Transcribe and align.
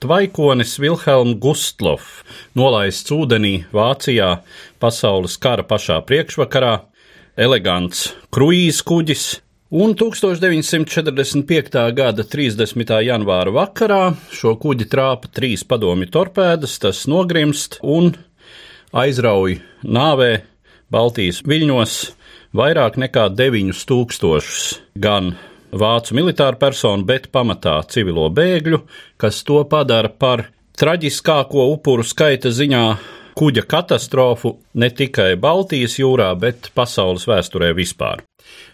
Tvaikonis 0.00 0.78
Vilhelm 0.80 1.34
Gustlofs 1.36 2.22
nolaists 2.56 3.12
ūdenī 3.12 3.66
Vācijā 3.68 4.30
pasaules 4.80 5.34
kara 5.36 5.60
pašā 5.68 5.98
priekšvakarā, 6.08 6.70
elegants 7.36 8.06
kruīzes 8.32 8.80
kuģis, 8.88 9.24
un 9.76 9.92
1945. 10.00 11.76
gada 11.98 12.24
30. 12.24 12.94
janvāra 13.04 13.52
vakarā 13.52 14.00
šo 14.32 14.54
kuģi 14.62 14.88
trāpa 14.88 15.28
trīs 15.36 15.66
padomju 15.68 16.08
torpēdas, 16.16 16.78
tas 16.80 17.04
nogrimst 17.04 17.76
un 17.84 18.14
aizrauj 18.96 19.58
nāvē 19.84 20.32
Baltijas 20.88 21.44
viļņos 21.44 22.00
vairāk 22.56 22.96
nekā 23.04 23.28
9000 23.36 24.80
gan 24.96 25.34
vācu 25.72 26.16
militāru 26.18 26.58
personu, 26.60 27.06
bet 27.06 27.30
pamatā 27.32 27.80
civilo 27.90 28.28
bēgļu, 28.34 28.82
kas 29.20 29.42
to 29.46 29.62
padara 29.70 30.10
par 30.10 30.48
traģiskāko 30.80 31.66
upuru 31.74 32.04
skaita 32.06 32.52
ziņā 32.54 32.84
kuģa 33.38 33.64
katastrofu 33.68 34.56
ne 34.74 34.90
tikai 34.90 35.34
Baltijas 35.40 35.98
jūrā, 36.00 36.32
bet 36.40 36.70
pasaules 36.74 37.26
vēsturē 37.30 37.72
vispār. 37.76 38.24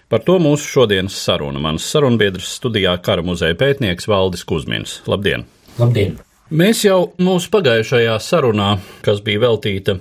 Par 0.09 0.23
to 0.23 0.39
mūsu 0.39 0.69
šodienas 0.71 1.17
saruna. 1.19 1.59
Mans 1.63 1.87
sarunbiedrs 1.91 2.53
studijā 2.61 2.95
kara 3.03 3.25
muzeja 3.27 3.59
pētnieks 3.59 4.07
Valdis 4.07 4.47
Kusmins. 4.47 5.01
Labdien! 5.11 5.45
Labdien! 5.81 6.17
Mēs 6.47 6.85
jau 6.87 7.09
mūsu 7.19 7.51
pagājušajā 7.51 8.13
sarunā, 8.23 8.77
kas 9.03 9.19
bija 9.27 9.43
veltīta 9.49 9.97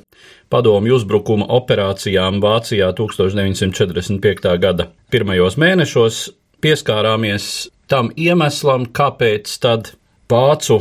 padomju 0.53 0.99
uzbrukuma 0.99 1.47
operācijām 1.57 2.37
Vācijā 2.43 2.91
1945. 2.93 4.51
gada 4.61 4.91
pirmajos 5.09 5.57
mēnešos, 5.57 6.19
pieskārāmies 6.65 7.69
tam 7.91 8.09
iemeslam, 8.17 8.87
kāpēc 8.89 9.51
tad 9.61 9.93
vācu 10.31 10.79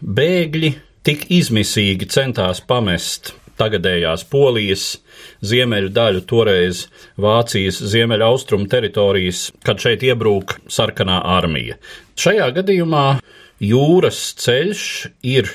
bēgļi 0.00 0.72
tik 1.04 1.26
izmisīgi 1.36 2.08
centās 2.14 2.62
pamest 2.64 3.34
tagadējās 3.60 4.24
Polijas 4.32 4.86
ziemeļu 5.44 5.90
daļu, 5.94 6.22
toreiz 6.30 6.86
Vācijas 7.20 7.82
ziemeļu 7.92 8.26
austrumu 8.26 8.68
teritorijas, 8.72 9.50
kad 9.66 9.82
šeit 9.82 10.04
iebrūk 10.06 10.56
sarkanā 10.72 11.20
armija. 11.36 11.76
Šajā 12.18 12.48
gadījumā 12.56 13.06
jūras 13.62 14.22
ceļš 14.40 14.86
ir 15.34 15.52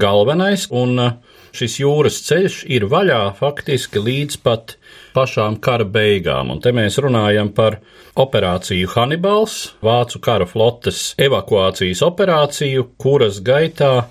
galvenais, 0.00 0.68
un 0.70 1.00
šis 1.56 1.80
jūras 1.80 2.20
ceļš 2.28 2.60
ir 2.70 2.86
vaļā 2.92 3.22
faktiski 3.40 4.04
līdz 4.04 4.42
pat 4.44 4.76
pašām 5.14 5.58
kara 5.64 5.86
beigām, 5.86 6.52
un 6.54 6.60
te 6.62 6.72
mēs 6.76 6.98
runājam 7.02 7.52
par 7.56 7.78
operāciju 8.20 8.90
Hannibals, 8.94 9.74
Vācu 9.84 10.20
kara 10.22 10.46
flotes 10.48 11.14
evakuācijas 11.20 12.02
operāciju, 12.06 12.90
kuras 13.00 13.40
gaitā 13.44 14.06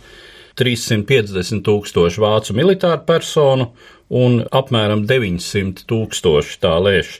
350 0.59 1.63
tūkstoši 1.63 2.19
vācu 2.19 2.55
militāru 2.57 3.05
personu 3.07 3.69
un 4.09 4.41
apmēram 4.55 5.05
900 5.07 5.85
tūkstoši 5.87 6.57
tā 6.63 6.73
lēš 6.81 7.13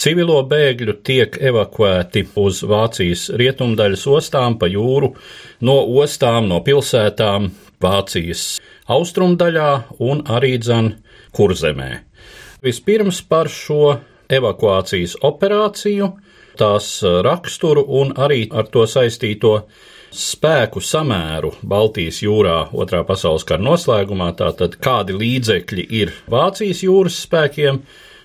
civilo 0.00 0.40
bēgļu 0.50 0.96
tiek 1.06 1.38
evakuēti 1.50 2.26
uz 2.40 2.62
Vācijas 2.68 3.28
rietumdaļas 3.38 4.06
ostām 4.10 4.58
pa 4.60 4.68
jūru, 4.70 5.14
no 5.64 5.78
ostām, 6.02 6.48
no 6.50 6.60
pilsētām 6.66 7.50
Vācijas 7.82 8.58
austrumdaļā 8.90 9.70
un 10.04 10.24
arī 10.30 10.56
dzan 10.60 10.94
kurzemē. 11.34 11.90
Vispirms 12.64 13.18
par 13.28 13.50
šo 13.52 13.98
evakuācijas 14.32 15.18
operāciju, 15.28 16.06
tās 16.56 16.86
raksturu 17.26 17.82
un 18.00 18.14
arī 18.16 18.46
ar 18.48 18.70
to 18.72 18.86
saistīto 18.88 19.58
spēku 20.14 20.80
samēru 20.80 21.50
Baltijas 21.60 22.22
jūrā 22.24 22.56
otrā 22.72 23.02
pasaules 23.04 23.44
kara 23.44 23.60
noslēgumā, 23.66 24.30
tātad 24.38 24.78
kādi 24.80 25.18
līdzekļi 25.20 25.86
ir 26.00 26.16
Vācijas 26.30 26.80
jūras 26.86 27.20
spēkiem, 27.26 27.82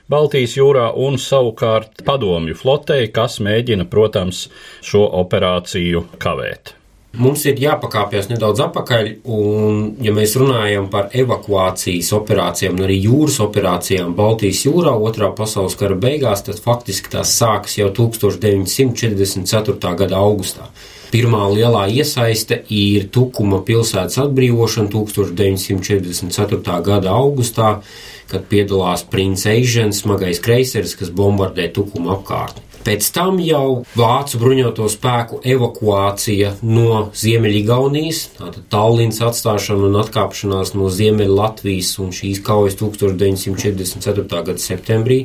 Baltijas 0.09 0.55
jūrā 0.55 0.87
un 0.95 1.19
savukārt 1.19 2.05
padomju 2.07 2.55
flotei, 2.57 3.11
kas 3.11 3.41
mēģina, 3.43 3.91
protams, 3.91 4.47
šo 4.79 5.03
operāciju 5.19 6.07
kavēt. 6.21 6.78
Mums 7.17 7.41
ir 7.49 7.57
jāpakāpjas 7.57 8.27
nedaudz 8.29 8.59
atpakaļ, 8.67 9.07
un, 9.33 9.79
ja 10.05 10.11
mēs 10.13 10.35
runājam 10.37 10.85
par 10.93 11.07
evakuācijas 11.17 12.11
operācijām, 12.13 12.77
arī 12.85 12.99
jūras 13.01 13.39
operācijām 13.41 14.13
Baltijas 14.17 14.61
jūrā 14.67 14.93
otrā 14.93 15.31
pasaules 15.35 15.73
kara 15.79 15.97
beigās, 15.97 16.45
tad 16.45 16.61
faktiski 16.61 17.09
tās 17.15 17.33
sākas 17.39 17.79
jau 17.79 17.89
1944. 17.97 19.95
gada 20.03 20.21
augustā. 20.21 20.69
Pirmā 21.09 21.47
lielā 21.49 21.87
iesaiste 21.89 22.61
ir 22.69 23.09
Tukuma 23.09 23.63
pilsētas 23.65 24.21
atbrīvošana 24.27 24.93
1944. 24.93 26.79
gada 26.85 27.17
augustā, 27.17 27.81
kad 28.29 28.45
piedalās 28.51 29.01
princis 29.09 29.49
Eižens, 29.49 30.05
smagais 30.05 30.37
kreiseris, 30.45 30.93
kas 30.99 31.09
bombardē 31.09 31.71
Tukuma 31.73 32.13
apkārtni. 32.19 32.68
Pēc 32.89 33.05
tam 33.13 33.35
jau 33.37 33.83
vācu 33.93 34.39
bruņoto 34.41 34.87
spēku 34.89 35.37
evakuācija 35.45 36.55
no 36.65 37.03
Ziemeļgaunijas, 37.13 38.21
tātad 38.39 38.63
Tallinas 38.73 39.19
atstāšana 39.27 39.91
un 39.91 39.97
atkāpšanās 39.99 40.71
no 40.73 40.89
Ziemeļlatvijas 40.89 41.91
un 42.01 42.09
šīs 42.17 42.41
kaujas 42.47 42.79
1944. 42.79 44.25
gada 44.33 44.57
septembrī. 44.57 45.19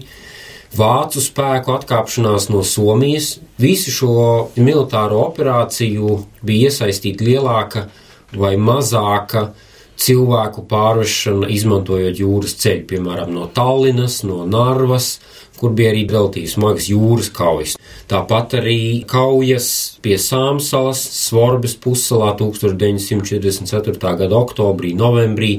Vācu 0.76 1.22
spēku 1.24 1.72
atkāpšanās 1.78 2.50
no 2.52 2.60
Somijas. 2.68 3.38
Visu 3.56 3.94
šo 3.96 4.12
militāro 4.60 5.22
operāciju 5.24 6.18
bija 6.44 6.68
iesaistīta 6.68 7.24
lielāka 7.24 7.86
vai 8.36 8.58
mazāka 8.60 9.54
cilvēku 10.04 10.66
pārvešana, 10.68 11.48
izmantojot 11.54 12.20
jūras 12.20 12.58
ceļu, 12.60 12.84
piemēram, 12.92 13.32
no 13.32 13.48
Tallinas, 13.56 14.20
no 14.26 14.42
Narvas, 14.44 15.14
kur 15.64 15.72
bija 15.72 15.94
arī 15.94 16.04
veltīts 16.10 16.58
smagas 16.58 16.90
jūras 16.92 17.30
kaujas. 17.32 17.78
Tāpat 18.10 18.58
arī 18.60 18.78
kaujas 19.08 19.70
pie 20.04 20.18
Sāmsalas, 20.20 21.00
Svorbas 21.24 21.72
pussalā 21.80 22.34
1944. 22.36 23.96
gada 24.20 24.36
oktobrī, 24.36 24.92
novembrī. 24.98 25.56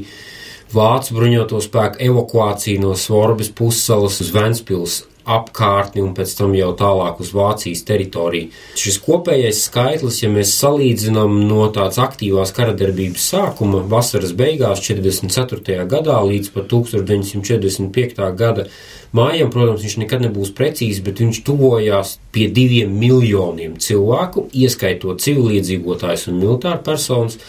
Vācu 0.75 1.18
bruņoto 1.18 1.57
spēku 1.63 2.02
evakuācija 2.06 2.86
no 2.86 2.94
Svorbas 3.00 3.50
pussalas 3.57 4.22
uz 4.22 4.31
Ventspils 4.36 5.02
apkārtni 5.25 6.04
un 6.06 6.13
pēc 6.18 6.36
tam 6.38 6.54
jau 6.57 6.72
tālāk 6.77 7.19
uz 7.24 7.31
Vācijas 7.36 7.83
teritoriju. 7.88 8.51
Šis 8.80 9.00
kopējais 9.04 9.63
skaitlis, 9.68 10.22
ja 10.24 10.31
mēs 10.33 10.54
salīdzinām 10.60 11.38
no 11.50 11.68
tādas 11.75 12.00
aktīvās 12.04 12.54
karadarbības 12.56 13.30
sākuma 13.33 13.83
vasaras 13.92 14.36
beigās 14.38 14.83
44. 14.86 15.86
gadā 15.92 16.19
līdz 16.25 16.51
pat 16.56 16.69
1945. 16.72 18.31
gada 18.39 18.68
mājām, 19.16 19.51
protams, 19.54 19.86
viņš 19.86 20.00
nekad 20.04 20.25
nebūs 20.25 20.51
precīzi, 20.56 21.04
bet 21.06 21.22
viņš 21.24 21.44
tuvojās 21.48 22.18
pie 22.36 22.50
diviem 22.51 22.92
miljoniem 23.00 23.80
cilvēku, 23.81 24.50
ieskaitot 24.54 25.24
civiliedzīvotājus 25.24 26.30
un 26.31 26.44
militāru 26.44 26.83
personas 26.86 27.39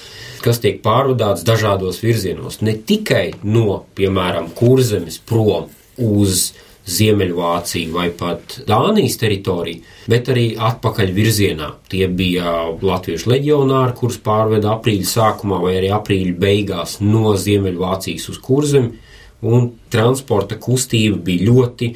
kas 0.46 0.60
tiek 0.62 0.78
pārvadāts 0.84 1.44
dažādos 1.46 2.00
virzienos. 2.04 2.60
Ne 2.62 2.76
tikai 2.76 3.32
no, 3.42 3.82
piemēram, 3.98 4.52
kurzemes 4.56 5.18
prom 5.26 5.70
uz 5.96 6.52
Ziemeļvāciju 6.86 7.94
vai 7.94 8.10
pat 8.14 8.60
Dānijas 8.66 9.18
teritoriju, 9.18 9.82
bet 10.10 10.30
arī 10.30 10.46
atpakaļ 10.68 11.10
virzienā. 11.16 11.72
Tie 11.90 12.06
bija 12.06 12.52
latviešu 12.78 13.32
leģionāri, 13.32 13.96
kurus 13.98 14.20
pārveda 14.22 14.76
aprīļa 14.76 15.08
sākumā 15.10 15.58
vai 15.64 15.74
arī 15.80 15.90
aprīļa 15.96 16.36
beigās 16.38 17.00
no 17.02 17.34
Ziemeļvācijas 17.34 18.30
uz 18.30 18.38
Kurzemi 18.42 18.94
un 19.46 19.68
transporta 19.92 20.56
kustība 20.62 21.18
bija 21.26 21.50
ļoti, 21.50 21.90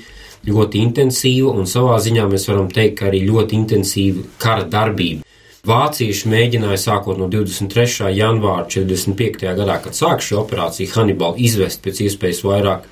ļoti 0.50 0.82
intensīva, 0.82 1.54
un 1.54 1.70
savā 1.70 1.96
ziņā 2.02 2.26
mēs 2.31 2.48
varam 2.50 2.70
teikt, 2.72 2.98
ka 2.98 3.10
arī 3.10 3.22
ļoti 3.28 3.58
intensīva 3.62 4.26
kara 4.42 4.66
darbība. 4.69 5.25
Vācieši 5.66 6.28
mēģināja 6.32 6.78
sākot 6.81 7.19
no 7.20 7.26
23. 7.28 8.08
janvāra 8.16 8.64
45. 8.64 9.44
gadā, 9.58 9.76
kad 9.84 9.96
sāk 9.96 10.25
šī 10.25 10.38
operācija 10.40 10.94
Hannibal 10.94 11.37
izvest 11.37 11.82
pēc 11.84 12.00
iespējas 12.06 12.40
vairāk 12.46 12.87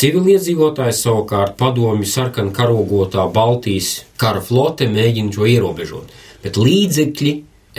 civiliedzīvotājs, 0.00 1.02
savukārt 1.04 1.58
padomju 1.60 2.08
sarkana 2.08 2.54
karogotā 2.56 3.26
Baltijas 3.34 4.06
kara 4.20 4.40
flote 4.40 4.88
mēģina 4.88 5.34
šo 5.34 5.48
ierobežot, 5.50 6.14
bet 6.44 6.56
līdzekļi 6.56 7.34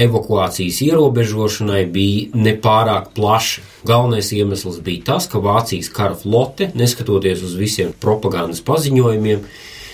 evakuācijas 0.06 0.80
ierobežošanai 0.86 1.82
bija 1.92 2.44
nepārāk 2.46 3.12
plaši. 3.18 3.64
Galvenais 3.88 4.30
iemesls 4.38 4.80
bija 4.86 5.08
tas, 5.12 5.28
ka 5.32 5.42
Vācijas 5.42 5.90
kara 5.94 6.16
flote, 6.16 6.70
neskatoties 6.78 7.42
uz 7.48 7.58
visiem 7.60 7.92
propagandas 8.04 8.62
paziņojumiem, 8.70 9.42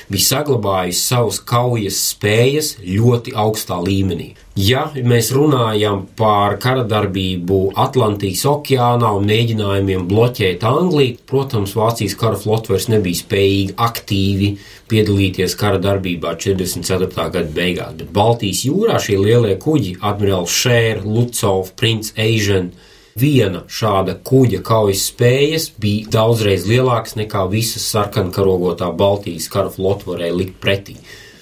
bija 0.08 0.24
saglabājusi 0.24 1.02
savas 1.04 1.40
kaujas 1.44 2.00
spējas 2.14 2.76
ļoti 2.84 3.34
augstā 3.36 3.78
līmenī. 3.84 4.34
Ja 4.58 4.88
mēs 4.96 5.30
runājam 5.36 6.06
par 6.18 6.56
kara 6.64 6.86
darbību 6.88 7.60
Atlantijas 7.78 8.46
okeānā 8.50 9.12
un 9.20 9.28
mēģinājumiem 9.30 10.08
bloķēt 10.10 10.64
Angliju, 10.66 11.20
protams, 11.30 11.76
Vācijas 11.78 12.16
kara 12.18 12.40
flote 12.42 12.74
vairs 12.74 12.88
nebija 12.90 13.20
spējīga 13.20 13.78
aktīvi 13.90 14.50
piedalīties 14.90 15.54
kara 15.60 15.78
darbībā 15.84 16.34
44. 16.40 17.12
gada 17.14 17.48
beigās, 17.54 17.94
bet 18.00 18.10
Baltijas 18.16 18.64
jūrā 18.66 18.98
šie 19.04 19.20
lielie 19.22 19.58
kuģi, 19.62 19.98
admirāls 20.02 20.56
Šēra, 20.64 21.04
Lucovs, 21.06 21.76
Prince 21.78 22.16
Asian, 22.18 22.72
viena 23.18 23.64
šāda 23.68 24.18
kuģa 24.26 24.62
kaujas 24.66 25.08
spējas 25.12 25.70
bija 25.82 26.12
daudzreiz 26.18 26.68
lielākas 26.70 27.18
nekā 27.20 27.46
visas 27.52 27.88
sarkankarogotā 27.92 28.92
Baltijas 28.98 29.50
kara 29.54 29.72
flote 29.74 30.10
varēja 30.10 30.38
likt 30.38 30.60
pretī. 30.64 30.98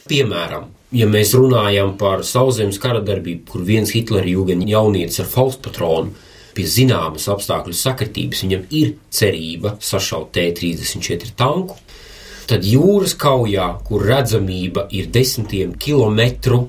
Piemēram, 0.09 0.69
ja 0.95 1.07
mēs 1.09 1.33
runājam 1.35 1.95
par 1.99 2.23
sauszemes 2.27 2.79
kara 2.81 3.01
darbību, 3.05 3.45
kur 3.49 3.65
viens 3.67 3.91
Hitlera 3.95 4.29
jūgeņa 4.29 4.69
jaunietis 4.71 5.23
ar 5.23 5.29
faustpatronu 5.31 6.13
pie 6.55 6.65
zināmas 6.71 7.27
apstākļu 7.31 7.75
sakritības 7.75 8.45
viņam 8.45 8.67
ir 8.79 8.93
cerība 9.11 9.75
sašaut 9.83 10.31
T-34 10.35 11.33
tanku, 11.35 11.75
tad 12.47 12.65
jūras 12.67 13.15
kaujā, 13.19 13.67
kur 13.87 14.05
redzamība 14.05 14.87
ir 14.95 15.09
desmitiem 15.11 15.73
kilometru, 15.81 16.67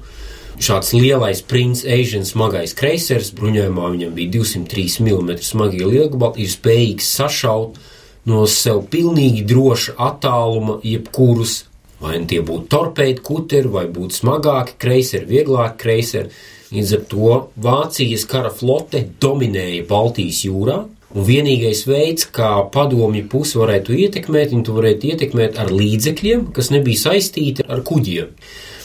šāds 0.63 0.93
lielais 0.97 1.43
Prince 1.45 1.85
Asian 1.85 2.25
smagais 2.25 2.75
kreisers, 2.77 3.33
bruņojumā 3.37 3.91
viņam 3.93 4.17
bija 4.17 4.33
203 4.39 5.03
mm 5.05 5.37
smagie 5.45 5.85
lielgabali, 5.85 6.45
ir 6.45 6.53
spējīgs 6.53 7.13
sašaut 7.19 7.79
no 8.27 8.43
sev 8.51 8.85
pilnīgi 8.91 9.45
droša 9.47 9.97
attāluma 10.09 10.81
jebkurus, 10.85 11.65
vai 12.03 12.19
nu 12.21 12.29
tie 12.31 12.43
būtu 12.45 12.69
torpēdi 12.73 13.23
kuteri, 13.25 13.71
vai 13.73 13.87
būtu 13.93 14.21
smagāki 14.21 14.77
kreiseri, 14.83 15.29
vieglāki 15.31 15.81
kreiseri. 15.85 16.45
Līdz 16.75 16.93
ar 16.97 17.03
to 17.11 17.35
Vācijas 17.63 18.27
kara 18.27 18.51
flote 18.51 19.05
dominēja 19.23 19.85
Baltijas 19.87 20.43
jūrā, 20.49 20.81
un 21.15 21.27
vienīgais 21.29 21.85
veids, 21.87 22.27
kā 22.35 22.51
padomju 22.75 23.29
pusi 23.31 23.61
varētu 23.61 23.95
ietekmēt, 23.95 24.51
viņi 24.51 24.67
to 24.67 24.75
varētu 24.77 25.13
ietekmēt 25.13 25.61
ar 25.63 25.71
līdzekļiem, 25.73 26.49
kas 26.57 26.73
nebija 26.75 27.05
saistīti 27.07 27.65
ar 27.71 27.85
kuģiem. 27.87 28.35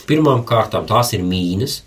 Pirmām 0.07 0.45
kārtām 0.47 0.87
tās 0.89 1.13
ir 1.17 1.25
mīnas. 1.25 1.81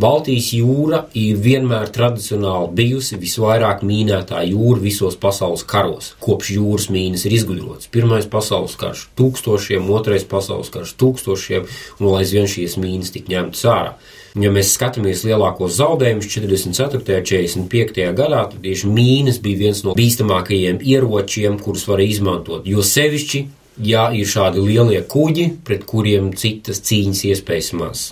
Baltijas 0.00 0.46
jūra 0.56 1.02
ir 1.18 1.36
vienmēr 1.44 1.90
tradicionāli 1.92 2.70
bijusi 2.78 3.18
visvairāk 3.20 3.82
mīnētā 3.84 4.38
jūra 4.48 4.80
visos 4.80 5.18
pasaules 5.20 5.64
karos, 5.68 6.14
kopš 6.24 6.54
jūras 6.54 6.86
mīnas 6.94 7.26
ir 7.28 7.34
izgudrotas. 7.36 7.90
Pirmais 7.92 8.24
pasaules 8.30 8.78
karš- 8.80 9.02
tūkstošiem, 9.18 9.90
otrais 9.92 10.24
pasaules 10.24 10.72
karš- 10.72 10.94
tūkstošiem, 11.02 11.68
un 12.00 12.16
aizvien 12.16 12.48
šīs 12.48 12.78
mīnas 12.80 13.12
tika 13.12 13.28
ņemtas 13.34 13.62
ārā. 13.74 13.92
Ja 14.40 14.50
mēs 14.50 14.72
skatāmies 14.72 15.26
lielākos 15.26 15.76
zaudējumus 15.76 16.28
44. 16.32 17.56
un 17.56 17.68
45. 17.68 18.14
gadā, 18.14 18.48
tad 18.48 18.62
tieši 18.62 18.86
mīnas 18.86 19.40
bija 19.42 19.58
viens 19.58 19.84
no 19.84 19.92
bīstamākajiem 19.94 20.80
ieročiem, 20.80 21.60
kurus 21.60 21.84
var 21.86 21.98
izmantot. 21.98 22.64
Jo 22.64 22.78
sevišķi 22.78 23.48
ja 23.84 24.08
ir 24.16 24.28
šādi 24.28 24.62
lielie 24.64 25.02
kuģi, 25.08 25.46
pret 25.64 25.86
kuriem 25.88 26.32
citas 26.36 26.82
cīņas 26.86 27.24
iespējas 27.32 27.72
maz. 27.78 28.08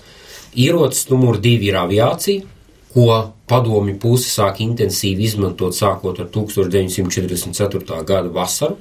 Ierocis 0.58 1.08
numur 1.12 1.38
divi 1.42 1.68
ir 1.70 1.78
aviācija, 1.78 2.44
ko 2.94 3.08
padomju 3.48 3.98
puse 4.00 4.30
sāk 4.32 4.62
intensīvi 4.64 5.28
izmantot 5.28 5.76
sākot 5.76 6.20
ar 6.22 6.30
1944. 6.34 8.04
gada 8.04 8.32
vasaru. 8.32 8.78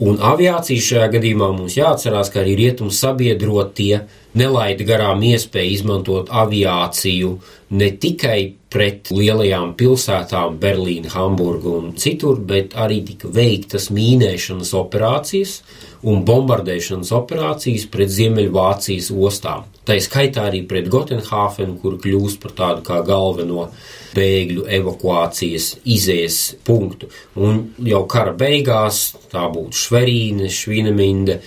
Un 0.00 0.16
aviācija 0.24 0.80
šajā 0.80 1.08
gadījumā 1.12 1.50
mums 1.52 1.74
jāatcerās, 1.76 2.30
ka 2.32 2.40
arī 2.40 2.54
rietumu 2.56 2.92
sabiedrotie 2.94 3.98
nelaida 4.40 4.86
garām 4.88 5.20
iespēju 5.28 5.74
izmantot 5.74 6.30
aviāciju 6.32 7.34
ne 7.76 7.90
tikai 8.00 8.38
pret 8.72 9.10
lielajām 9.12 9.74
pilsētām, 9.76 10.56
Berlīnu, 10.62 11.12
Hamburgu 11.12 11.74
un 11.82 11.92
citur, 12.00 12.40
bet 12.40 12.78
arī 12.80 13.02
tika 13.10 13.28
veiktas 13.34 13.90
mīnēšanas 13.92 14.72
operācijas 14.80 15.58
un 16.08 16.22
bombardēšanas 16.24 17.12
operācijas 17.16 17.86
pret 17.92 18.12
Ziemeļvācijas 18.14 19.10
ostām. 19.12 19.66
Tā 19.84 19.96
skaitā 20.00 20.46
arī 20.48 20.62
pret 20.68 20.88
Gotenhāfenu, 20.92 21.76
kur 21.82 21.98
kļūst 22.00 22.40
par 22.42 22.54
tādu 22.56 22.84
kā 22.86 23.00
galveno 23.06 23.68
bēgļu 24.14 24.66
evakuācijas 24.80 25.72
izējas 25.84 26.38
punktu. 26.66 27.10
Un 27.38 27.66
jau 27.86 28.04
kara 28.10 28.34
beigās 28.36 29.10
tā 29.32 29.46
būtu 29.52 29.84
Šverīne, 29.84 30.50
Švineminde 30.50 31.40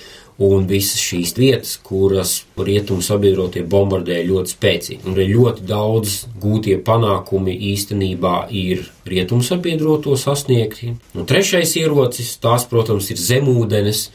un 0.43 0.65
visas 0.67 1.01
šīs 1.01 1.35
vietas, 1.37 1.75
kuras 1.85 2.39
rietumu 2.57 3.05
sabiedrotie 3.05 3.63
bombardēja 3.69 4.25
ļoti 4.31 4.53
spēcīgi. 4.55 5.01
Un 5.09 5.17
ļoti 5.19 5.65
daudz 5.69 6.17
gūtie 6.41 6.79
panākumi 6.83 7.53
īstenībā 7.73 8.35
ir 8.49 8.87
rietumu 9.09 9.45
sabiedroto 9.45 10.17
sasniegti. 10.17 10.95
Un 11.13 11.29
trešais 11.29 11.75
ierocis, 11.79 12.35
tās, 12.43 12.65
protams, 12.69 13.11
ir 13.13 13.21
zemūdenes, 13.21 14.07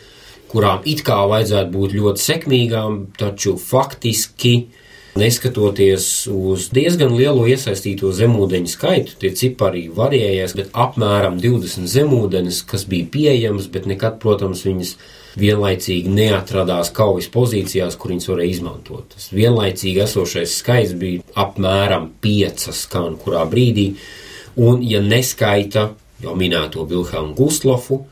kurām 0.48 0.84
it 0.88 1.04
kā 1.06 1.20
vajadzētu 1.30 1.72
būt 1.74 1.96
ļoti 1.98 2.24
sekmīgām, 2.24 3.00
taču 3.20 3.56
faktiski 3.60 4.54
Neskatoties 5.18 6.28
uz 6.30 6.68
diezgan 6.70 7.10
lielo 7.16 7.42
iesaistīto 7.50 8.12
zemūdeņu 8.14 8.70
skaitu, 8.70 9.16
tie 9.18 9.32
cipari 9.34 9.88
varējās, 9.90 10.52
bet 10.54 10.68
apmēram 10.78 11.40
20 11.42 11.88
zemūdenes, 11.90 12.60
kas 12.68 12.84
bija 12.86 13.08
pieejamas, 13.14 13.66
bet 13.72 13.88
nekad, 13.90 14.20
protams, 14.22 14.62
viņas 14.68 14.92
vienlaicīgi 15.40 16.12
neatradās 16.12 16.92
kaujas 16.94 17.26
pozīcijās, 17.34 17.96
kur 17.98 18.12
viņas 18.14 18.30
varēja 18.30 18.54
izmantot. 18.54 19.08
Tas 19.16 19.32
vienlaicīgi 19.34 20.04
esošais 20.04 20.54
skaits 20.60 20.94
bija 21.00 21.24
apmēram 21.40 22.12
5 22.22 22.68
skan 22.76 23.18
kurā 23.18 23.42
brīdī, 23.50 23.88
un 24.60 24.84
ja 24.86 25.02
neskaita 25.02 25.88
jau 26.22 26.38
minēto 26.38 26.86
Vilhelmu 26.86 27.34
Gustlofu, 27.38 28.04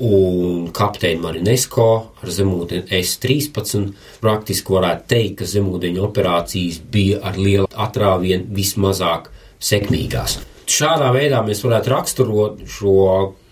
un 0.00 0.70
kapteini 0.74 1.20
Marinesko 1.22 1.88
ar 2.22 2.32
zemūdeni 2.32 2.88
S-13. 3.00 3.90
Praktiski 4.22 4.76
varētu 4.76 5.06
teikt, 5.12 5.36
ka 5.40 5.48
zemūdeņu 5.50 6.04
operācijas 6.06 6.80
bija 6.92 7.20
ar 7.26 7.38
lielu 7.40 7.68
atrāvienu 7.70 8.48
vismazāk 8.56 9.28
sekmīgās. 9.60 10.40
Šādā 10.70 11.10
veidā 11.14 11.42
mēs 11.44 11.62
varētu 11.64 11.92
raksturot 11.92 12.64
šo 12.70 12.96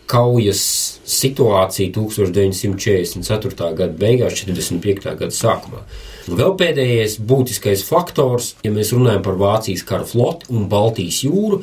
kaujas 0.08 0.62
situāciju 1.04 1.92
1944. 1.98 3.72
gada 3.76 3.92
beigās, 3.98 4.38
45. 4.40 5.04
gada 5.18 5.34
sākumā. 5.34 5.82
Un 6.28 6.38
vēl 6.40 6.54
pēdējais 6.60 7.18
būtiskais 7.28 7.84
faktors, 7.88 8.54
ja 8.64 8.72
mēs 8.72 8.92
runājam 8.96 9.24
par 9.24 9.36
Vācijas 9.40 9.84
kara 9.88 10.08
floti 10.08 10.48
un 10.52 10.68
Baltijas 10.70 11.22
jūru, 11.26 11.60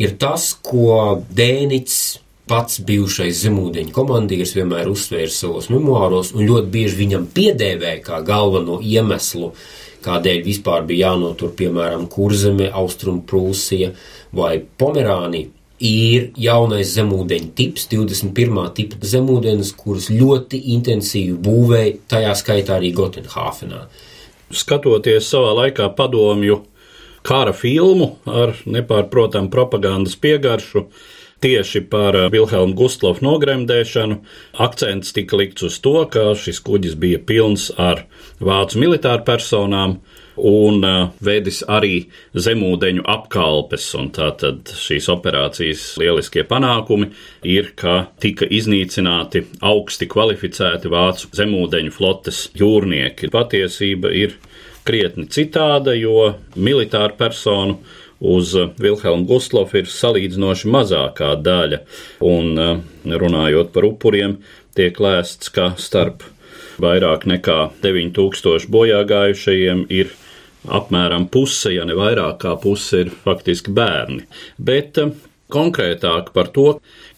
ir 0.00 0.16
tas, 0.20 0.50
ko 0.64 1.22
Dēnits 1.32 1.96
pats 2.50 2.80
bijušais 2.86 3.38
zemūdeņu 3.44 3.94
komandieris 3.94 4.56
vienmēr 4.56 4.90
uzsvēra 4.90 5.30
savos 5.30 5.70
memoāros 5.72 6.32
un 6.34 6.46
ļoti 6.48 6.70
bieži 6.74 6.98
viņam 6.98 7.28
piedēvēja 7.36 8.02
kā 8.06 8.20
galveno 8.26 8.80
iemeslu, 8.82 9.52
kādēļ 10.02 10.42
vispār 10.46 10.86
bija 10.86 11.12
jānotur, 11.12 11.52
piemēram, 11.58 12.08
Kurzeme, 12.10 12.68
Austrumprūsija 12.82 13.92
vai 14.36 14.56
Pomerānija. 14.78 15.52
Ir 15.82 16.28
jaunais 16.38 16.92
zemūdeņu 16.94 17.48
tips, 17.58 17.88
21. 17.90 18.58
tipa 18.76 19.00
zemūdens, 19.02 19.72
kuras 19.74 20.06
ļoti 20.14 20.60
intensīvi 20.76 21.34
būvēja, 21.42 21.96
tajā 22.12 22.36
skaitā 22.38 22.76
arī 22.76 22.92
Gotenhāfenā. 22.94 23.80
Skatoties 24.54 25.26
savā 25.26 25.56
laikā 25.58 25.88
padomju 25.98 26.60
kara 27.26 27.54
filmu 27.56 28.12
ar 28.30 28.54
nepārprotamu 28.62 29.50
propagandas 29.50 30.14
piegaršu, 30.22 30.84
tieši 31.42 31.84
par 31.92 32.16
Vilhelmu 32.32 32.76
Gustlofu 32.78 33.24
nogremdēšanu. 33.26 34.18
Akcents 34.62 35.14
tika 35.16 35.38
likts 35.40 35.66
uz 35.66 35.78
to, 35.82 35.98
ka 36.12 36.32
šis 36.38 36.62
kuģis 36.64 36.96
bija 37.02 37.20
pilns 37.26 37.70
ar 37.80 38.04
vācu 38.42 38.80
militāru 38.82 39.26
personām, 39.26 39.98
un 40.36 40.84
uh, 40.84 41.10
vedis 41.24 41.60
arī 41.68 42.06
zemūdeņu 42.34 43.04
apkalpes. 43.08 43.90
Tātad 44.16 44.72
šīs 44.78 45.08
operācijas 45.12 45.84
lieliskie 46.00 46.44
panākumi 46.48 47.10
ir, 47.48 47.72
ka 47.76 48.06
tika 48.22 48.48
iznīcināti 48.48 49.44
augsti 49.60 50.08
kvalificēti 50.10 50.92
vācu 50.92 51.32
zemūdeņu 51.36 51.94
flotes 51.94 52.46
jūrnieki. 52.58 53.32
Patiesība 53.32 54.12
ir 54.16 54.38
krietni 54.86 55.28
citāda, 55.30 55.94
jo 55.94 56.32
militāru 56.56 57.18
personu 57.18 57.78
uz 58.22 58.54
Vilhelmu 58.78 59.26
Gustlofu 59.26 59.82
ir 59.82 59.90
salīdzinoši 59.90 60.70
mazākā 60.70 61.32
daļa, 61.42 61.82
un 62.22 62.54
runājot 63.04 63.72
par 63.74 63.88
upuriem, 63.90 64.38
tiek 64.78 64.98
lēsts, 65.02 65.50
ka 65.52 65.72
starp 65.80 66.22
vairāk 66.82 67.26
nekā 67.28 67.58
9000 67.82 68.70
bojāgājušajiem 68.72 69.86
ir 69.92 70.12
apmēram 70.70 71.26
puse, 71.32 71.72
ja 71.74 71.86
ne 71.88 71.96
vairāk 71.98 72.42
kā 72.44 72.54
puse, 72.62 73.04
ir 73.04 73.12
faktiski 73.24 73.74
bērni. 73.74 74.26
Bet 74.58 74.98
eh, 75.02 75.14
konkrētāk 75.52 76.32
par 76.36 76.52
to, 76.54 76.68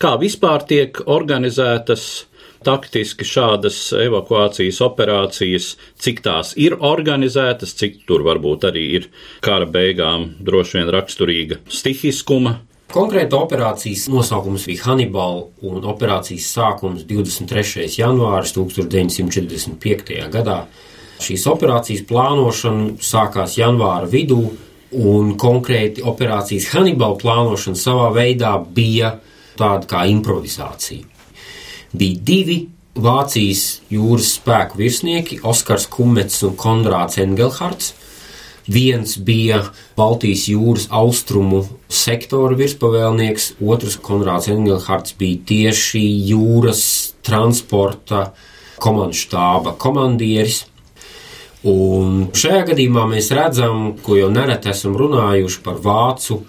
kā 0.00 0.14
vispār 0.20 0.64
tiek 0.68 1.00
organizētas 1.04 2.26
taktiski 2.64 3.26
šādas 3.28 3.78
evakuācijas 4.04 4.80
operācijas, 4.84 5.74
cik 6.00 6.22
tās 6.24 6.52
ir 6.60 6.76
organizētas, 6.80 7.74
cik 7.78 8.04
tur 8.08 8.24
varbūt 8.26 8.68
arī 8.70 8.84
ir 8.98 9.08
kara 9.44 9.68
beigām 9.70 10.32
droši 10.44 10.80
vien 10.80 10.92
raksturīga 10.94 11.60
stihiskuma. 11.68 12.58
Konkrēta 12.94 13.38
operācijas 13.42 14.06
nosaukums 14.12 14.66
bija 14.68 14.84
Hannibal, 14.86 15.48
un 15.66 15.86
operācijas 15.90 16.50
sākums 16.54 17.06
23. 17.08 17.88
janvāris 17.98 18.54
1945. 18.54 20.20
gadā. 20.30 20.60
Šīs 21.24 21.46
operācijas 21.50 22.04
plānošana 22.06 22.98
sākās 23.02 23.56
janvāra 23.58 24.06
vidū, 24.10 24.42
un 24.94 25.32
konkrēti 25.40 26.04
operācijas 26.06 26.68
Hannibal 26.74 27.16
plānošana 27.18 27.80
savā 27.80 28.12
veidā 28.14 28.54
bija 28.76 29.16
tāda 29.58 29.90
kā 29.90 30.04
improvizācija 30.10 31.13
bija 31.94 32.20
divi 32.30 32.58
Vācijas 32.94 33.80
jūras 33.90 34.36
spēku 34.36 34.78
virsnieki, 34.78 35.40
Oskars 35.42 35.88
Kumets 35.90 36.44
un 36.46 36.54
Konrāds 36.58 37.18
Engelhards. 37.18 37.92
Viens 38.70 39.16
bija 39.18 39.58
Baltijas 39.98 40.46
jūras 40.48 40.86
austrumu 40.94 41.64
sektora 41.90 42.54
virspavēlnieks, 42.56 43.56
otrs 43.60 43.98
Konrāds 44.00 44.46
Engelhards 44.52 45.16
bija 45.18 45.42
tieši 45.50 46.04
jūras 46.30 46.84
transporta 47.26 48.28
komandu 48.80 49.18
štāba 49.18 49.74
komandieris. 49.76 50.62
Un 51.66 52.28
šajā 52.36 52.62
gadījumā 52.70 53.08
mēs 53.10 53.32
redzam, 53.34 53.94
ko 54.04 54.20
jau 54.20 54.30
nereti 54.32 54.70
esam 54.70 54.96
runājuši 55.00 55.62
par 55.64 55.82
vācu 55.82 56.44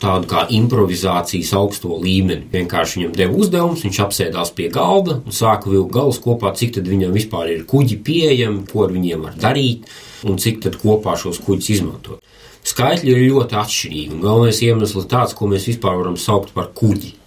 tādu 0.00 0.28
kā 0.30 0.46
improvizācijas 0.56 1.52
augsto 1.58 1.98
līmeni. 2.00 2.48
Vienkārši 2.52 3.00
viņam 3.00 3.14
deva 3.18 3.36
uzdevums, 3.42 3.84
viņš 3.84 4.00
apsēdās 4.06 4.54
pie 4.56 4.70
galda 4.72 5.20
un 5.20 5.36
sāka 5.36 5.70
vilkt 5.72 5.92
galus 5.94 6.20
kopā, 6.22 6.54
cik 6.56 6.78
tad 6.78 6.90
viņam 6.90 7.14
vispār 7.16 7.52
ir 7.54 7.66
kuģi 7.68 8.00
pieejami, 8.06 8.64
ko 8.70 8.86
ar 8.86 8.96
viņiem 8.96 9.28
var 9.28 9.38
darīt 9.40 9.88
un 10.24 10.40
cik 10.40 10.64
tad 10.64 10.80
kopā 10.80 11.16
šos 11.20 11.40
kuģus 11.44 11.72
izmantot. 11.76 12.24
Skaitļi 12.66 13.14
ir 13.14 13.22
ļoti 13.30 13.56
atšķirīgi, 13.56 14.10
un 14.16 14.24
galvenais 14.24 14.60
iemesls 14.66 15.08
tāds, 15.08 15.36
ko 15.36 15.48
mēs 15.48 15.68
vispār 15.70 15.96
varam 16.00 16.18
saukt 16.20 16.52
par 16.56 16.72
kuģi 16.76 17.19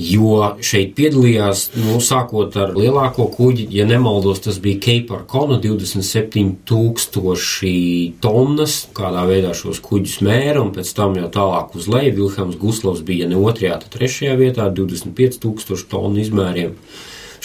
jo 0.00 0.56
šeit 0.64 0.94
piedalījās, 0.98 1.70
nu, 1.78 2.00
sākot 2.02 2.56
ar 2.58 2.72
lielāko 2.74 3.28
kuģi, 3.34 3.68
ja 3.74 3.84
nemaldos, 3.86 4.40
tas 4.46 4.58
bija 4.62 4.78
Keipar 4.82 5.22
Kona 5.30 5.58
27,000 5.62 8.12
tonnas, 8.24 8.88
kādā 8.96 9.22
veidā 9.28 9.52
šos 9.56 9.80
kuģus 9.84 10.20
mēra, 10.26 10.60
un 10.64 10.70
pēc 10.74 10.88
tam 10.96 11.10
jau 11.18 11.28
tālāk 11.32 11.66
uz 11.78 11.84
leju 11.90 12.16
Vilhelms 12.18 12.56
Guslovs 12.60 13.02
bija 13.06 13.26
ne 13.30 13.36
otrajā, 13.38 13.74
tad 13.84 13.90
trešajā 13.94 14.34
vietā 14.40 14.64
25,000 14.74 15.88
tonu 15.90 16.16
izmēriem. 16.24 16.72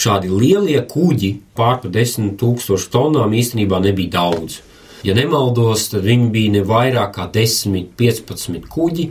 Šādi 0.00 0.28
lielie 0.32 0.80
kuģi 0.88 1.30
pār 1.54 1.76
pa 1.82 1.88
10,000 1.92 2.90
tonnām 2.92 3.30
īstenībā 3.36 3.78
nebija 3.84 4.10
daudz. 4.16 4.69
Ja 5.06 5.14
nemaldos, 5.16 5.86
tad 5.88 6.04
viņi 6.04 6.26
bija 6.34 6.52
ne 6.58 6.60
vairāk 6.68 7.14
kā 7.16 7.24
10, 7.32 7.94
15 7.96 8.66
kuģi, 8.68 9.06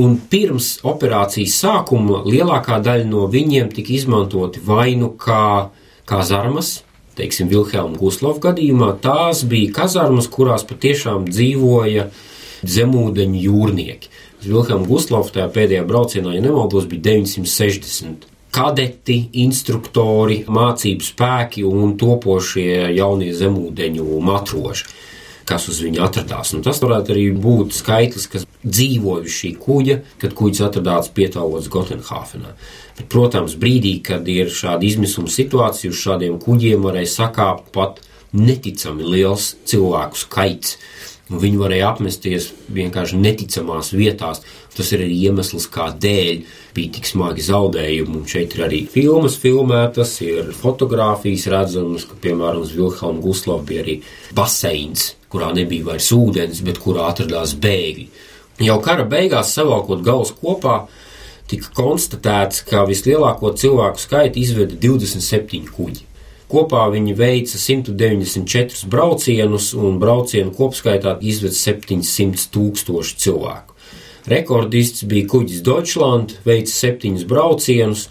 un 0.00 0.18
pirms 0.30 0.74
operācijas 0.86 1.56
sākuma 1.62 2.20
lielākā 2.26 2.76
daļa 2.84 3.08
no 3.08 3.24
viņiem 3.32 3.70
tika 3.72 3.94
izmantoti 3.96 4.60
vai 4.66 4.92
nu 5.00 5.14
kā 5.16 5.70
kazarmas, 6.10 6.82
teiksim, 7.16 7.48
Vilhelma 7.48 7.96
Guslova 8.00 8.50
gadījumā, 8.50 8.92
tās 9.00 9.40
bija 9.48 9.72
kazarmas, 9.80 10.28
kurās 10.28 10.66
patiešām 10.68 11.30
dzīvoja 11.30 12.10
zemūdeņu 12.60 13.44
jūrnieki. 13.46 14.12
Vilhelma 14.44 14.88
Guslova 14.88 15.32
tajā 15.32 15.48
pēdējā 15.56 15.86
braucienā, 15.88 16.36
ja 16.36 16.44
nemaldos, 16.44 16.84
bija 16.90 17.14
960 17.14 18.28
kadeti, 18.50 19.22
instruktori, 19.40 20.42
mācību 20.50 21.06
spēki 21.06 21.62
un 21.64 21.94
topošie 21.96 22.90
jaunie 22.96 23.30
zemūdeņu 23.36 24.20
matroši 24.26 24.99
kas 25.50 25.66
uz 25.70 25.80
viņa 25.82 26.04
atradās. 26.06 26.54
Un 26.54 26.62
tas 26.66 26.80
varētu 26.82 27.14
arī 27.14 27.26
būt 27.34 27.74
skaitlis, 27.74 28.28
kas 28.30 28.46
dzīvoja 28.62 29.26
uz 29.26 29.34
šī 29.34 29.54
kuģa, 29.60 29.98
kad 30.22 30.36
kuģis 30.38 30.62
atradās 30.68 31.10
pietāvots 31.16 31.70
Gotenhāfenā. 31.72 32.54
Bet, 32.98 33.08
protams, 33.12 33.56
brīdī, 33.58 33.96
kad 34.04 34.28
ir 34.28 34.52
šāda 34.54 34.86
izmisuma 34.86 35.32
situācija, 35.32 35.92
uz 35.92 36.00
šādiem 36.04 36.38
kuģiem 36.42 36.86
varēja 36.86 37.14
sakāpt 37.18 37.70
pat 37.74 38.02
neticami 38.36 39.06
liels 39.06 39.54
cilvēku 39.68 40.20
skaits. 40.20 40.76
Viņi 41.30 41.60
varēja 41.60 41.92
apmesties 41.92 42.48
vienkārši 42.74 43.18
neticamās 43.20 43.92
vietās. 43.94 44.42
Tas 44.74 44.90
ir 44.94 45.04
arī 45.04 45.14
iemesls, 45.28 45.68
kādēļ 45.70 46.42
bija 46.74 46.94
tik 46.96 47.06
smagi 47.06 47.44
zaudējumi. 47.46 48.18
Un 48.18 48.26
šeit 48.30 48.56
ir 48.58 48.64
arī 48.66 48.80
filmas 48.90 49.38
filmētas, 49.38 50.16
ir 50.26 50.50
fotografijas 50.58 51.46
redzamas, 51.54 52.08
ka, 52.10 52.18
piemēram, 52.26 52.66
uz 52.66 52.74
Vilhelma 52.74 53.22
Guslava 53.22 53.62
bija 53.66 53.86
arī 53.86 53.96
baseins, 54.34 55.12
kurā 55.30 55.52
nebija 55.54 55.86
vairs 55.92 56.10
ūdens, 56.14 56.62
bet 56.66 56.80
kurā 56.82 57.10
atradās 57.12 57.54
bēgļi. 57.62 58.08
Jau 58.60 58.76
kara 58.84 59.06
beigās, 59.08 59.54
savākot 59.56 60.02
galus 60.04 60.34
kopā, 60.36 60.82
tika 61.50 61.72
konstatēts, 61.76 62.64
ka 62.68 62.84
vislielāko 62.88 63.54
cilvēku 63.56 64.02
skaitu 64.02 64.42
izveda 64.42 64.76
27 64.82 65.70
kuģi. 65.74 66.06
Kopā 66.50 66.88
viņi 66.90 67.14
veica 67.14 67.58
194 67.62 68.88
braucienus, 68.90 69.70
un 69.78 70.00
braucienu 70.02 70.50
kopskaitā 70.56 71.14
izveda 71.22 71.54
700 71.54 72.48
tūkstoši 72.50 73.20
cilvēku. 73.22 73.76
Rekordists 74.30 75.06
bija 75.08 75.28
kuģis 75.30 75.62
Deutschland, 75.64 76.34
veica 76.44 76.74
septiņus 76.74 77.24
braucienus, 77.30 78.08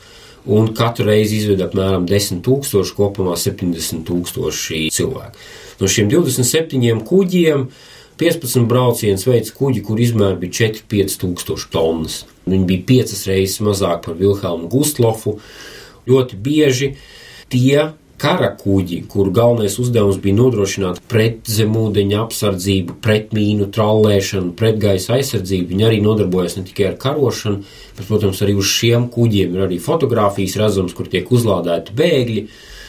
un 0.48 0.72
katru 0.76 1.08
reizi 1.10 1.42
izveda 1.42 1.68
apmēram 1.68 2.08
10 2.10 2.44
tūkstoši, 2.46 2.96
kopumā 2.98 3.36
70 3.40 4.06
tūkstoši 4.08 4.88
cilvēku. 4.96 5.48
No 5.80 5.90
šiem 5.92 6.10
27 6.12 7.04
kuģiem 7.08 7.68
15 8.20 8.68
braucienus 8.68 9.24
veids 9.28 9.54
kuģi, 9.56 9.84
kur 9.88 10.00
izmēri 10.04 10.42
bija 10.42 10.70
4-5 10.70 11.20
tūkstoši 11.22 11.70
tonnas. 11.72 12.24
Viņi 12.50 12.68
bija 12.68 12.88
piecas 12.90 13.24
reizes 13.30 13.62
mazāk 13.64 14.04
par 14.08 14.18
Vilhelmu 14.20 14.68
Gustlofu. 14.72 15.38
Ļoti 16.10 16.40
bieži 16.44 16.94
tie 17.52 17.92
kara 18.20 18.50
kuģi, 18.60 19.04
kuru 19.10 19.32
galvenais 19.34 19.78
uzdevums 19.82 20.20
bija 20.22 20.38
nodrošināt 20.38 21.00
pretzemūdeņa 21.12 22.18
apsardzību, 22.26 22.98
pretmīnu 23.04 23.70
trallēšanu, 23.76 24.54
pretgaisa 24.60 25.16
aizsardzību. 25.18 25.70
Viņi 25.72 25.88
arī 25.88 26.02
nodarbojas 26.04 26.58
ne 26.60 26.66
tikai 26.68 26.90
ar 26.92 26.98
karošanu, 27.00 27.64
bet, 27.96 28.04
protams, 28.10 28.44
arī 28.44 28.58
uz 28.60 28.68
šiem 28.74 29.08
kuģiem 29.14 29.56
ir 29.56 29.66
arī 29.70 29.80
fotografijas 29.84 30.58
redzams, 30.60 30.96
kur 30.98 31.08
tiek 31.12 31.32
uzlādēti 31.32 31.96
bēgļi. 31.96 32.46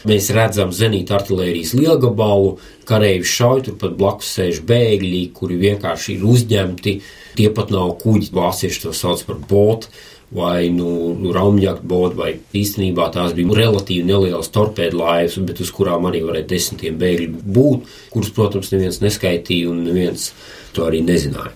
Mēs 0.09 0.31
redzam 0.33 0.71
zenīta 0.73 1.19
artērijas 1.19 1.75
lielgabalu, 1.77 2.55
kareivis 2.89 3.35
šauj, 3.37 3.67
turpat 3.67 3.93
blakus 3.99 4.31
sēž 4.33 4.63
bēgļi, 4.67 5.27
kuri 5.37 5.59
vienkārši 5.61 6.15
ir 6.15 6.23
uzņemti. 6.25 6.95
Tie 7.37 7.51
pat 7.55 7.69
nav 7.71 7.93
kuģi, 8.01 8.33
vācieši 8.35 8.87
to 8.87 8.95
sauc 8.97 9.21
par 9.27 9.37
botu 9.47 9.91
vai 10.31 10.69
nu, 10.71 11.11
nu 11.19 11.33
raumjākt 11.35 11.83
bodu, 11.87 12.15
vai 12.21 12.31
īstenībā 12.55 13.09
tās 13.11 13.35
bija 13.35 13.57
relatīvi 13.57 14.07
nelielas 14.07 14.51
torpēdu 14.55 15.01
laivas, 15.01 15.37
bet 15.47 15.59
uz 15.63 15.71
kurām 15.75 16.07
arī 16.07 16.23
varēja 16.23 16.47
desmitiem 16.53 16.99
bēgļu 17.01 17.41
būt, 17.57 17.95
kurus, 18.13 18.31
protams, 18.35 18.71
neviens 18.71 19.01
neskaitīja 19.03 19.71
un 19.71 19.83
neviens 19.89 20.29
to 20.75 20.87
arī 20.87 21.03
nezināja. 21.03 21.51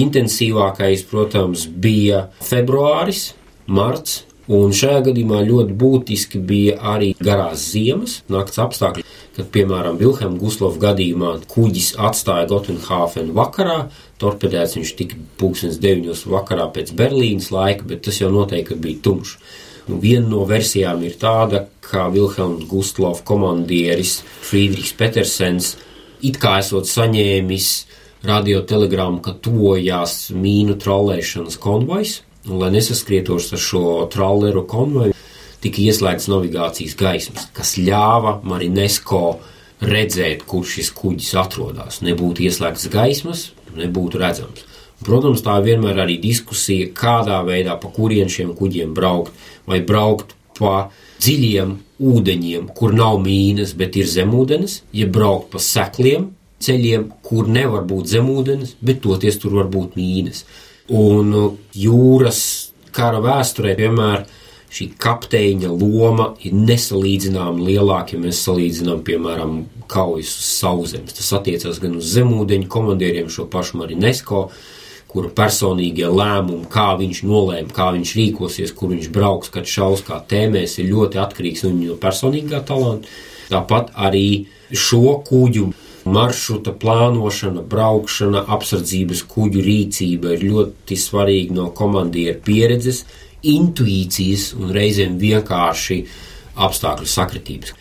Intensīvākais, 0.00 1.02
protams, 1.10 1.64
bija 1.66 2.26
februāris, 2.46 3.32
marts, 3.66 4.20
Un 4.50 4.72
šajā 4.74 5.04
gadījumā 5.06 5.44
ļoti 5.46 5.74
būtiski 5.78 6.40
bija 6.42 6.78
arī 6.94 7.12
garās 7.22 7.68
ziemas, 7.70 8.16
nakts 8.32 8.58
apstākļi, 8.58 9.04
kad, 9.36 9.46
piemēram, 9.54 9.98
Vilhelma 10.00 10.40
Guslova 10.40 10.80
gadījumā 10.88 11.36
kuģis 11.52 11.92
atstāja 12.02 12.48
Gotenhāfenu 12.50 13.36
vakarā, 13.36 13.84
torpedēts 14.18 14.74
viņš 14.78 14.94
tika 14.98 15.18
pūkstens 15.38 15.78
deviņos 15.82 16.24
vakarā 16.32 16.66
pēc 16.74 16.90
Berlīnas 16.98 17.52
laika, 17.54 17.86
bet 17.86 18.02
tas 18.08 18.18
jau 18.18 18.32
noteikti 18.34 18.78
bija 18.80 19.04
tumšs. 19.06 19.36
Un 19.90 20.02
viena 20.02 20.26
no 20.32 20.42
versijām 20.46 21.04
ir 21.06 21.14
tāda, 21.20 21.64
ka 21.86 22.08
Vilhelms 22.10 22.66
Gustlova 22.70 23.22
komandieris 23.26 24.18
Friedrichs 24.46 24.96
Petersens 24.98 25.76
it 26.26 26.40
kā 26.42 26.58
esot 26.60 26.90
saņēmis 26.90 27.68
radiotelegrāmu, 28.26 29.22
ka 29.24 29.36
tojās 29.46 30.32
mīnu 30.36 30.76
trolēšanas 30.82 31.56
konvojs, 31.62 32.18
un 32.48 32.60
lai 32.60 32.70
nesaskrietos 32.74 33.50
ar 33.52 33.60
šo 33.60 33.84
trolleru 34.12 34.64
konvoju, 34.68 35.16
tika 35.60 35.82
ieslēgts 35.84 36.30
navigācijas 36.32 36.96
gaismas, 36.96 37.48
kas 37.56 37.76
ļāva 37.80 38.38
Marinesko 38.48 39.24
redzēt, 39.84 40.44
kur 40.48 40.64
šis 40.68 40.90
kuģis 40.96 41.34
atrodas. 41.40 42.00
Nebūtu 42.04 42.44
ieslēgts 42.48 42.88
gaismas, 42.92 43.50
nebūtu 43.76 44.20
redzams. 44.20 44.66
Protams, 45.04 45.40
tā 45.44 45.56
ir 45.60 45.70
vienmēr 45.70 46.02
arī 46.02 46.18
diskusija, 46.20 46.90
kādā 46.96 47.38
veidā, 47.46 47.78
pa 47.80 47.88
kurien 47.92 48.28
šiem 48.28 48.52
kuģiem 48.56 48.92
braukt, 48.96 49.32
vai 49.68 49.80
braukt 49.84 50.34
pa 50.58 50.90
dziļiem 51.20 51.72
ūdeņiem, 52.00 52.68
kur 52.76 52.92
nav 52.96 53.16
mīnas, 53.24 53.72
bet 53.76 53.96
ir 53.96 54.08
zemūdens, 54.08 54.82
ja 54.96 55.08
braukt 55.08 55.54
pa 55.54 55.62
sekliem 55.64 56.30
ceļiem, 56.60 57.06
kur 57.24 57.48
nevar 57.48 57.86
būt 57.88 58.12
zemūdens, 58.12 58.74
bet 58.84 59.00
toties 59.04 59.40
tur 59.40 59.56
var 59.56 59.70
būt 59.72 59.96
mīnas. 59.96 60.44
Un 60.90 61.34
uh, 61.36 61.50
jūras 61.76 62.42
kara 62.94 63.20
vēsturē 63.22 63.76
vienmēr 63.78 64.26
šī 64.70 64.92
kapteiņa 65.02 65.70
loma 65.70 66.30
ir 66.46 66.54
nesalīdzināma 66.54 67.64
lielāka, 67.66 68.14
ja 68.14 68.22
mēs 68.22 68.42
salīdzinām, 68.46 69.02
piemēram, 69.06 69.64
kaujas 69.90 70.30
uz 70.38 70.50
sauszemes. 70.60 71.16
Tas 71.18 71.32
attiecas 71.38 71.80
gan 71.82 71.96
uz 71.98 72.12
zemūdeņu 72.14 72.70
komandieriem, 72.70 73.30
šo 73.32 73.48
pašu 73.50 73.80
Marinesko, 73.80 74.44
kura 75.10 75.32
personīgie 75.34 76.06
lēmumi, 76.06 76.68
kā 76.70 76.92
viņš 77.00 77.24
nolēma, 77.26 77.74
kā 77.74 77.88
viņš 77.96 78.14
rīkosies, 78.20 78.74
kur 78.78 78.92
viņš 78.94 79.10
brauks, 79.14 79.50
kad 79.50 79.66
šaus 79.66 80.04
kā 80.06 80.20
tēmēs, 80.30 80.78
ir 80.78 80.92
ļoti 80.92 81.18
atkarīgs 81.18 81.66
no 81.66 81.74
viņa 81.74 81.98
personīgā 82.02 82.62
talanta. 82.66 83.10
Tāpat 83.50 83.90
arī 83.98 84.46
šo 84.70 85.18
kuģu 85.26 85.72
maršruta 86.14 86.74
plānošana, 86.80 87.62
braukšana, 87.70 88.44
apsardzības 88.56 89.24
kuģu 89.30 89.64
rīcība 89.64 90.34
ir 90.36 90.46
ļoti 90.50 90.98
svarīga 90.98 91.56
no 91.56 91.68
komandiera 91.76 92.38
pieredzes, 92.44 93.04
intuīcijas 93.46 94.50
un 94.58 94.72
reizēm 94.76 95.16
vienkārši 95.20 96.00
apstākļu 96.60 97.08
sakritības. 97.08 97.74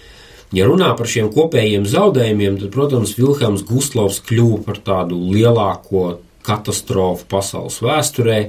Ja 0.56 0.66
runā 0.66 0.90
par 0.98 1.10
šiem 1.10 1.30
kopējiem 1.34 1.86
zaudējumiem, 1.86 2.58
tad, 2.64 2.72
protams, 2.74 3.14
Vilhelms 3.20 3.62
Gustlovs 3.70 4.18
kļuva 4.26 4.64
par 4.66 4.82
tādu 4.86 5.20
lielāko 5.30 6.20
katastrofu 6.46 7.28
pasaules 7.30 7.78
vēsturē, 7.86 8.40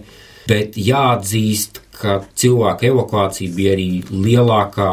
bet 0.49 0.79
jāatzīst, 0.81 1.83
ka 2.01 2.23
cilvēku 2.41 2.89
evakuācija 2.95 3.53
bija 3.53 3.77
arī 3.77 3.89
lielākā 4.09 4.93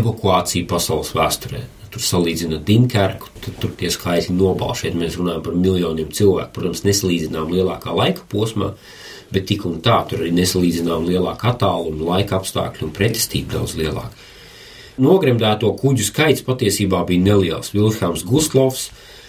evakuācija 0.00 0.66
pasaules 0.68 1.14
vēsturē. 1.14 1.62
Tur 1.88 2.04
salīdzinot 2.04 2.64
Dunkerku, 2.68 3.30
tad 3.44 3.58
tur 3.62 3.72
tie 3.78 3.88
skaitļi 3.92 4.34
nobāž. 4.36 4.82
Šeit 4.82 4.96
mēs 4.98 5.16
runājam 5.16 5.44
par 5.46 5.56
miljoniem 5.56 6.10
cilvēku. 6.12 6.52
Protams, 6.58 6.84
nesalīdzinām 6.84 7.52
lielākā 7.54 7.94
laika 7.96 8.26
posmā, 8.28 8.74
bet 9.32 9.48
tik 9.48 9.64
un 9.68 9.78
tā 9.84 10.02
tur 10.08 10.24
arī 10.24 10.32
nesalīdzinām 10.36 11.08
lielāka 11.08 11.54
attāluma, 11.54 12.10
laika 12.12 12.38
apstākļi 12.40 12.84
un 12.86 12.94
pretestība 12.96 13.56
daudz 13.56 13.76
lielāka. 13.80 14.12
Nogremdēto 14.98 15.70
kuģu 15.78 16.04
skaits 16.08 16.44
patiesībā 16.46 17.04
bija 17.08 17.22
neliels. 17.30 17.70
Vilhelms 17.72 18.24
Gustlovs, 18.26 18.88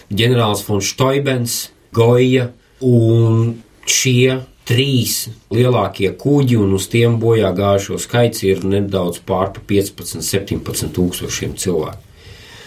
ģenerālis 0.10 0.66
von 0.66 0.82
Stoibens, 0.84 1.68
Goja 1.94 2.50
un 2.86 3.56
šie 3.90 4.40
trīs 4.70 5.30
lielākie 5.54 6.12
kuģi 6.18 6.60
un 6.62 6.76
uz 6.78 6.86
tiem 6.92 7.18
bojā 7.22 7.50
gājušo 7.58 7.98
skaits 8.02 8.44
ir 8.46 8.62
nedaudz 8.66 9.24
pārpa 9.26 9.64
15, 9.72 10.22
17 10.26 10.94
tūkstošiem 10.94 11.56
cilvēku. 11.58 12.09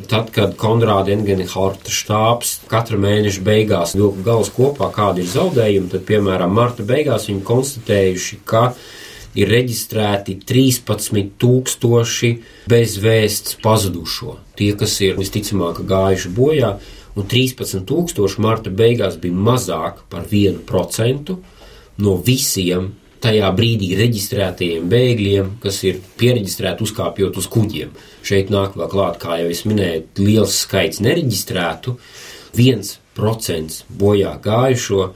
Tad, 0.08 0.30
kad 0.34 0.56
Konrāda 0.60 1.12
Engenharta 1.14 1.92
štābs 1.92 2.60
katra 2.70 2.98
mēneša 3.00 3.42
beigās 3.44 3.94
vilka 3.96 4.24
galus 4.26 4.50
kopā, 4.54 4.88
kādi 4.94 5.22
ir 5.24 5.30
zaudējumi, 5.32 5.90
tad, 5.92 6.04
piemēram, 6.08 6.52
marta 6.56 6.86
beigās 6.86 7.28
viņi 7.28 7.44
konstatējuši, 7.48 8.38
ka 8.48 8.62
ir 9.38 9.48
reģistrēti 9.52 10.38
13,000 10.48 12.32
bezvēsts 12.72 13.58
pazudušo. 13.64 14.36
Tie, 14.58 14.72
kas 14.78 14.98
ir 15.04 15.20
visticamāk 15.20 15.82
gājuši 15.88 16.32
bojā, 16.36 16.74
un 17.16 17.28
13,000 17.28 18.40
marta 18.42 18.72
beigās 18.72 19.18
bija 19.20 19.36
mazāk 19.50 20.04
par 20.12 20.28
1% 20.28 21.36
no 22.02 22.16
visiem 22.24 22.92
tajā 23.22 23.50
brīdī 23.56 23.92
reģistrētajiem 23.98 24.88
bēgļiem, 24.90 25.52
kas 25.62 25.82
ir 25.88 26.00
pieregistrēti 26.20 26.86
uzkāpjot 26.86 27.38
uz 27.40 27.48
kuģiem. 27.52 27.92
Šeit 28.26 28.50
nāk 28.52 28.76
vēl 28.78 28.90
klāt, 28.92 29.20
kā 29.22 29.38
jau 29.40 29.50
es 29.52 29.64
minēju, 29.68 30.06
liels 30.22 30.56
skaits 30.64 31.02
nereģistrētu, 31.04 31.96
viens 32.58 32.96
procents 33.16 33.82
bojā 33.88 34.34
gājušo 34.42 35.12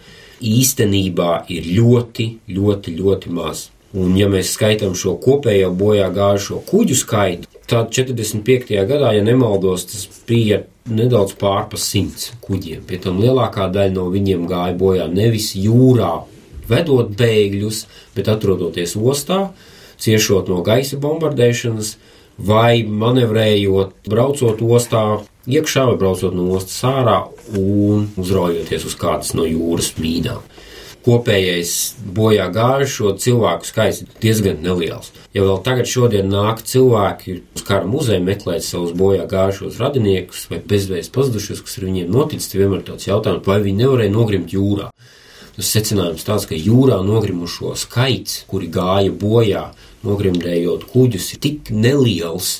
īstenībā 0.47 1.47
ir 1.53 1.67
ļoti, 1.79 2.29
ļoti, 2.53 2.95
ļoti 3.01 3.33
maz. 3.33 3.71
Un, 3.97 4.13
ja 4.19 4.27
mēs 4.29 4.53
skaitām 4.57 4.97
šo 4.99 5.15
kopējo 5.23 5.71
bojā 5.77 6.11
gājušo 6.13 6.61
kuģu 6.69 6.97
skaitu, 6.99 7.49
tad 7.71 7.93
45. 7.95 8.75
gadā, 8.89 9.15
ja 9.17 9.23
nemaldos, 9.25 9.87
tas 9.89 10.05
bija 10.29 10.61
nedaudz 10.87 11.35
pārpa 11.41 11.79
simts 11.81 12.33
kuģiem. 12.45 12.85
Pie 12.87 13.01
tam 13.03 13.23
lielākā 13.23 13.71
daļa 13.73 13.95
no 13.95 14.09
viņiem 14.13 14.45
gāja 14.51 14.77
bojā 14.79 15.07
nevis 15.11 15.55
jūrā, 15.57 16.13
vedot 16.69 17.15
bēgļus, 17.19 17.85
bet 18.17 18.29
atrodoties 18.33 18.97
ostā, 18.97 19.51
ciešot 20.03 20.51
no 20.53 20.63
gaisa 20.67 20.99
bombardēšanas, 21.01 21.97
vai 22.37 22.85
manevrējot, 22.85 23.95
braucot 24.11 24.61
ostā 24.61 25.07
iekšā 25.47 25.87
vai 25.91 25.97
braucot 26.01 26.35
no 26.37 26.51
ostas 26.57 26.79
ārā 26.85 27.21
un 27.57 28.11
uzraujoties 28.21 28.87
uz 28.91 28.97
kādas 28.99 29.33
no 29.39 29.47
jūras 29.49 29.95
mīnām. 30.01 30.43
Kopējais 31.07 31.73
bojā 32.17 32.49
gājušo 32.51 33.13
cilvēku 33.23 33.69
skaits 33.69 34.01
ir 34.03 34.09
diezgan 34.25 34.57
neliels. 34.65 35.13
Ja 35.37 35.45
vēl 35.47 35.61
tagad 35.63 35.87
šodien 35.87 36.27
nāk 36.33 36.65
cilvēki 36.67 37.37
uz 37.55 37.63
kara 37.69 37.87
muzeja 37.87 38.19
meklēt 38.27 38.67
savus 38.67 38.91
bojā 38.99 39.29
gājušos 39.31 39.79
radiniekus 39.79 40.49
vai 40.51 40.59
bezvēs 40.73 41.13
pazudušos, 41.15 41.63
kas 41.63 41.79
ar 41.79 41.87
viņiem 41.87 42.11
noticis, 42.11 42.57
vienmēr 42.59 42.83
tāds 42.89 43.07
jautājums, 43.07 43.47
vai 43.47 43.61
viņi 43.63 43.85
nevarēja 43.85 44.15
nogrimt 44.17 44.57
jūrā. 44.57 44.91
Tas 45.57 45.73
secinājums 45.73 46.27
tāds, 46.27 46.45
ka 46.49 46.57
jūrā 46.59 46.99
nogrimušo 47.05 47.73
skaits, 47.81 48.43
kuri 48.51 48.69
gāja 48.73 49.13
bojā, 49.17 49.71
nogrimdējot 50.05 50.85
kuģus, 50.91 51.31
ir 51.33 51.43
tik 51.47 51.71
neliels, 51.73 52.59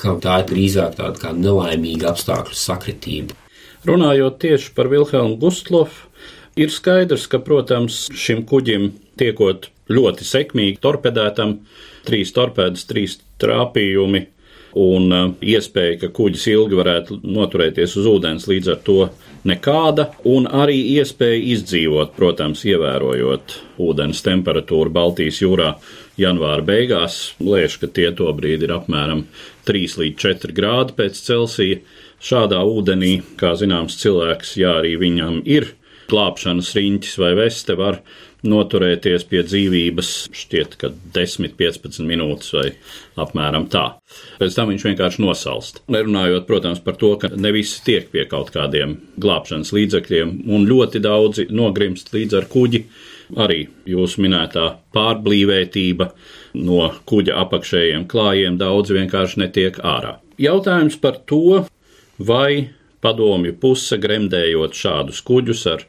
ka 0.00 0.16
tā 0.24 0.40
ir 0.40 0.48
drīzāk 0.48 0.96
tāda 0.98 1.20
kā 1.20 1.34
nelaimīga 1.36 2.14
apstākļu 2.14 2.56
sakritība. 2.56 3.36
Runājot 3.84 4.40
tieši 4.40 4.72
par 4.76 4.88
Vilhelmu 4.88 5.36
Gustlofu, 5.42 6.08
ir 6.56 6.72
skaidrs, 6.72 7.26
ka, 7.28 7.42
protams, 7.44 8.06
šim 8.16 8.46
kuģim 8.48 8.94
tiekot 9.20 9.68
ļoti 9.92 10.24
sekmīgi 10.24 10.80
torpedētam, 10.80 11.58
trīs 12.08 12.32
torpēdas, 12.32 12.86
trīs 12.88 13.18
trāpījumi 13.42 14.24
un 14.80 15.12
uh, 15.12 15.26
iespēja, 15.44 16.00
ka 16.00 16.12
kuģis 16.16 16.48
ilgi 16.54 16.80
varētu 16.80 17.20
noturēties 17.22 17.98
uz 18.00 18.08
ūdens, 18.10 18.48
līdz 18.50 18.72
ar 18.72 18.80
to 18.86 18.98
nekāda, 19.48 20.08
un 20.28 20.48
arī 20.48 20.76
iespēja 20.96 21.42
izdzīvot, 21.54 22.14
protams, 22.16 22.64
ievērojot 22.68 23.56
ūdens 23.84 24.22
temperatūru 24.24 24.92
Baltijas 24.94 25.40
jūrā 25.42 25.74
janvāra 26.20 26.64
beigās. 26.64 27.34
Liekas, 27.42 27.78
ka 27.82 27.90
tie 27.92 28.10
to 28.16 28.30
brīdi 28.36 28.68
ir 28.68 28.74
apmēram 28.78 29.26
3 29.68 29.98
līdz 30.02 30.26
4 30.26 30.56
grādi 30.56 30.96
pēc 30.98 31.20
Celsija. 31.28 31.80
Šādā 32.24 32.62
ūdenī, 32.64 33.18
kā 33.40 33.52
zināms, 33.60 33.98
cilvēks, 34.00 34.56
ja 34.56 34.78
arī 34.80 34.94
viņam 35.00 35.42
ir 35.44 35.74
glābšanas 36.08 36.70
riņķis 36.76 37.18
vai 37.20 37.32
veste, 37.36 37.76
var 37.76 38.00
noturēties 38.44 39.24
pie 39.28 39.42
dzīvības 39.46 40.10
šķiet, 40.36 40.76
ka 40.80 40.90
10-15 41.16 42.04
minūtes 42.08 42.52
vai 42.54 42.66
apmēram 43.24 43.66
tā. 43.72 43.84
Pēc 44.40 44.56
tam 44.56 44.70
viņš 44.72 44.86
vienkārši 44.90 45.24
nosalst. 45.24 45.80
Nerunājot, 45.92 46.46
protams, 46.48 46.82
par 46.84 46.98
to, 47.00 47.14
ka 47.20 47.32
ne 47.34 47.54
visi 47.56 47.80
tiek 47.86 48.10
pie 48.12 48.26
kaut 48.30 48.52
kādiem 48.54 48.98
glābšanas 49.20 49.72
līdzekļiem, 49.76 50.36
un 50.52 50.68
ļoti 50.68 51.02
daudzi 51.04 51.48
nogrimst 51.54 52.12
līdz 52.14 52.40
ar 52.42 52.48
kuģi. 52.52 52.84
Arī 53.40 53.62
jūsu 53.88 54.20
minētā 54.20 54.66
pārblīvētība 54.94 56.10
no 56.60 56.90
kuģa 57.08 57.38
apakšējiem 57.40 58.04
klājiem 58.10 58.58
daudz 58.60 58.92
vienkārši 58.94 59.40
netiek 59.46 59.80
ārā. 59.80 60.18
Jautājums 60.40 60.98
par 61.00 61.22
to, 61.30 61.64
vai 62.18 62.74
padomju 63.04 63.56
puse 63.60 63.98
gremdējot 64.00 64.76
šādus 64.76 65.22
kuģus 65.24 65.64
ar 65.72 65.84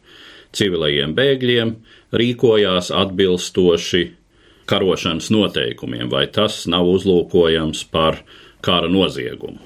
civilajiem 0.58 1.16
bēgļiem, 1.18 1.74
rīkojās 2.16 2.92
atbilstoši 2.96 4.04
karošanas 4.70 5.30
noteikumiem, 5.34 6.10
vai 6.10 6.26
tas 6.32 6.64
nav 6.72 6.88
uzlūkojams 6.90 7.86
par 7.94 8.22
kara 8.66 8.90
noziegumu? 8.90 9.60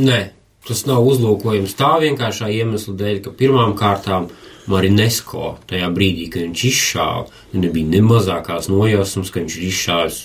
Nē, 0.00 0.20
tas 0.68 0.86
nav 0.88 1.04
uzlūkojams 1.10 1.74
tā 1.76 1.96
vienkāršā 2.04 2.48
iemesla 2.60 2.94
dēļ, 3.00 3.18
ka 3.26 3.34
pirmām 3.36 3.74
kārtām 3.78 4.30
Marinesko 4.70 5.56
tajā 5.70 5.88
brīdī, 5.92 6.28
kad 6.32 6.46
viņš 6.46 6.64
izšāva, 6.70 7.26
nebija 7.56 7.90
ne 7.90 8.02
mazākās 8.06 8.70
nojausmas, 8.70 9.32
ka 9.32 9.42
viņš 9.42 9.58
ir 9.58 9.68
izšāvis 9.70 10.20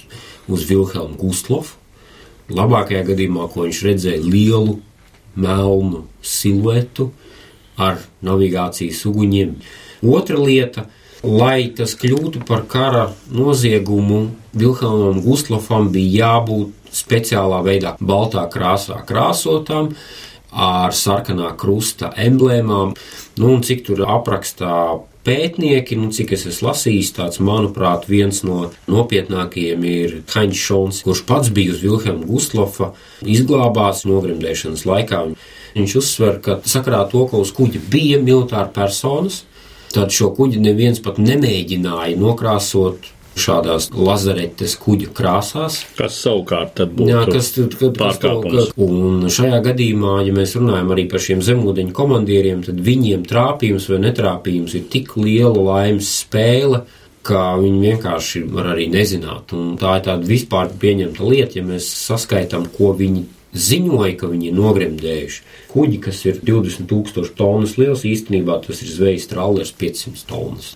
uz 0.52 0.66
Vilhelmu 0.70 1.18
Gustlofu. 1.20 1.80
Labākajā 2.54 3.02
gadījumā, 3.08 3.48
ko 3.50 3.66
viņš 3.66 3.80
redzēja, 3.88 4.22
lielu 4.22 4.76
melnu 5.36 6.04
siluetu, 6.22 7.10
ar 7.82 7.98
navigācijas 8.24 9.02
uguņiem. 9.10 9.56
Otra 10.06 10.38
lieta 10.42 10.86
lai 11.26 11.72
tas 11.76 11.96
kļūtu 11.98 12.44
par 12.46 12.66
kara 12.70 13.08
noziegumu, 13.34 14.30
Vilhelmam 14.56 15.22
Guslofam 15.26 15.90
bija 15.94 16.30
jābūt 16.30 16.94
speciālā 16.96 17.60
veidā, 17.66 17.96
baltā 18.00 18.46
krāsā 18.52 19.02
krāsotām, 19.08 19.92
ar 20.56 20.94
sarkanā 20.96 21.52
krusta 21.60 22.14
emblēmām. 22.16 22.94
Nu, 23.42 23.52
un 23.52 23.66
cik 23.66 23.84
tur 23.90 24.06
aprakstā 24.08 25.02
pētnieki, 25.26 25.98
nu, 26.00 26.12
cik 26.16 26.36
es 26.38 26.46
esmu 26.48 26.70
lasījis, 26.70 27.12
tāds, 27.18 27.42
manuprāt, 27.44 28.06
viens 28.08 28.44
no 28.48 28.70
nopietnākajiem 28.88 29.84
ir 29.90 30.16
Haņš 30.32 30.62
Šons, 30.70 31.02
kurš 31.04 31.26
pats 31.28 31.52
bija 31.52 31.74
uz 31.74 31.82
Vilhelma 31.84 32.30
Gustlofa 32.30 32.94
izglābāts 33.26 34.06
nogremdēšanas 34.08 34.86
laikā. 34.88 35.26
Viņš 35.76 35.98
uzsver, 36.00 36.40
ka 36.40 36.62
sakarā 36.64 37.02
to, 37.12 37.26
ka 37.28 37.42
uz 37.42 37.52
kuģa 37.52 37.82
bija 37.92 38.22
militāra 38.24 38.70
personas, 38.72 39.42
tad 39.96 40.14
šo 40.14 40.32
kuģi 40.36 40.62
neviens 40.64 41.02
pat 41.04 41.20
nemēģināja 41.22 42.18
nokrāsot 42.20 43.12
šādās 43.36 43.90
lazaretes 43.92 44.76
kuģa 44.80 45.12
krāsās. 45.16 45.82
Kas 45.98 46.18
savukārt 46.24 46.80
būtu 46.96 47.10
Jā, 47.10 47.24
kas, 47.28 47.52
kad, 47.56 47.96
pārkāpums. 48.00 48.56
Kas, 48.56 48.70
un 48.82 49.28
šajā 49.32 49.60
gadījumā, 49.66 50.18
ja 50.28 50.36
mēs 50.36 50.56
runājam 50.56 50.94
arī 50.96 51.08
par 51.12 51.24
šiem 51.24 51.44
zemūdeņu 51.46 51.96
komandieriem, 51.96 52.64
tad 52.66 52.80
viņiem 52.86 53.26
trāpījums 53.28 53.90
vai 53.92 54.02
netrāpījums 54.08 54.78
ir 54.80 54.88
tik 54.92 55.16
liela 55.20 55.66
laimes 55.70 56.12
spēle, 56.22 56.86
ka 57.26 57.56
viņi 57.60 57.82
vienkārši 57.90 58.44
var 58.54 58.72
arī 58.76 58.88
nezināt. 58.94 59.54
Un 59.58 59.74
tā 59.82 59.98
ir 60.00 60.06
tāda 60.08 60.30
vispār 60.30 60.70
pieņemta 60.82 61.26
lieta, 61.26 61.60
ja 61.60 61.66
mēs 61.66 61.90
saskaitām, 62.06 62.70
ko 62.78 62.94
viņi 62.98 63.26
ziņoja, 63.56 64.14
ka 64.20 64.30
viņi 64.32 64.50
ir 64.52 64.58
nogremdējuši. 64.60 65.42
Kuģi, 65.72 66.00
kas 66.04 66.22
ir 66.28 66.42
20,000 66.44 67.34
tonnas 67.40 67.78
liels, 67.80 68.06
īstenībā 68.08 68.60
tas 68.66 68.84
ir 68.84 68.92
zvejas 68.92 69.30
trālers 69.32 69.74
500 69.80 70.28
tonnas. 70.30 70.74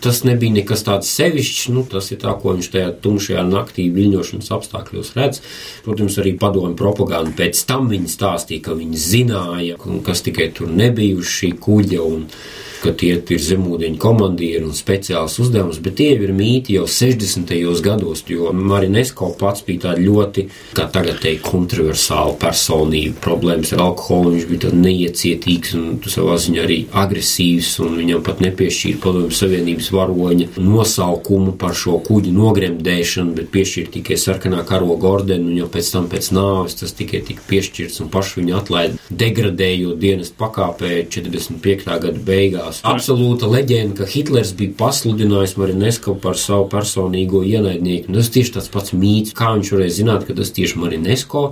Tas 0.00 0.22
nebija 0.24 0.54
nekas 0.60 0.84
tāds 0.86 1.10
sevišķs, 1.12 1.68
nu, 1.74 1.84
tas 1.90 2.08
ir 2.14 2.20
tā, 2.22 2.32
ko 2.40 2.54
viņš 2.56 2.70
tajā 2.72 2.94
tumšajā 3.04 3.44
naktī 3.48 3.88
viļņošanas 3.92 4.48
apstākļos 4.56 5.12
redz. 5.18 5.42
Protams, 5.84 6.16
arī 6.22 6.34
padomju 6.40 6.78
propaganda 6.78 7.34
pēc 7.36 7.60
tam 7.68 7.90
viņi 7.92 8.08
stāstīja, 8.08 8.64
ka 8.70 8.78
viņi 8.78 9.04
zināja, 9.04 9.78
kas 10.06 10.24
tikai 10.24 10.50
tur 10.56 10.72
šī 11.30 11.54
kuģa. 11.60 12.00
Un, 12.00 12.26
ka 12.80 12.92
tie 12.96 13.16
ir 13.18 13.42
zemūdeņu 13.44 13.98
komandieri 14.00 14.64
un 14.64 14.74
speciāls 14.76 15.36
uzdevums, 15.42 15.80
bet 15.84 15.98
tie 16.00 16.14
ir 16.16 16.32
mīti 16.36 16.76
jau 16.78 16.86
60. 16.88 17.52
gados, 17.84 18.22
jo 18.28 18.52
Marinesko 18.56 19.30
pats 19.40 19.64
bija 19.66 19.86
tāda 19.88 20.04
ļoti, 20.04 20.46
kā 20.76 20.86
tagad 20.92 21.20
teikt, 21.22 21.44
kontroversāla 21.46 22.36
personība. 22.40 23.18
Problēmas 23.24 23.74
ar 23.76 23.84
alkoholu, 23.88 24.34
viņš 24.36 24.48
bija 24.50 24.64
tāds 24.66 24.80
neiecietīgs 24.80 25.74
un 25.78 25.86
savā 26.08 26.38
ziņā 26.40 26.64
arī 26.64 26.78
agresīvs, 27.02 27.74
un 27.84 27.98
viņam 28.00 28.24
pat 28.26 28.42
nepiešķīra 28.44 29.02
padomju 29.04 29.36
savienības 29.40 29.89
varoņa 29.94 30.48
nosaukumu 30.60 31.56
par 31.60 31.74
šo 31.78 31.98
kuģi 32.06 32.34
nogremdēšanu, 32.36 33.34
bet 33.38 33.50
piešķīra 33.54 33.94
tikai 33.96 34.18
sarkanā 34.20 34.64
karoga 34.68 35.10
ordeni, 35.10 35.50
un 35.52 35.60
jau 35.62 35.68
pēc 35.72 35.92
tam 35.94 36.08
pēc 36.12 36.30
nāves 36.36 36.78
tas 36.80 36.94
tikai 36.96 37.22
tika 37.26 37.44
piešķirts, 37.50 38.00
un 38.04 38.10
paši 38.12 38.40
viņu 38.40 38.56
atlaida 38.60 38.98
degradējot 39.10 40.00
dienestu 40.00 40.38
pakāpē 40.40 41.04
45. 41.10 41.86
gada 42.06 42.24
beigās 42.26 42.82
absolūta 42.86 43.48
leģenda, 43.50 44.00
ka 44.00 44.08
Hitlers 44.10 44.54
bija 44.56 44.76
pasludinājis 44.80 45.56
Marinesko 45.60 46.16
par 46.22 46.38
savu 46.40 46.68
personīgo 46.72 47.42
ienaidnieku. 47.46 48.12
Tas 48.16 48.32
tieši 48.34 48.56
tāds 48.56 48.72
pats 48.72 48.94
mīts, 48.96 49.36
kā 49.36 49.54
viņš 49.56 49.72
varēja 49.74 49.96
zināt, 50.00 50.26
ka 50.28 50.36
tas 50.38 50.52
tieši 50.56 50.80
Marinesko. 50.80 51.50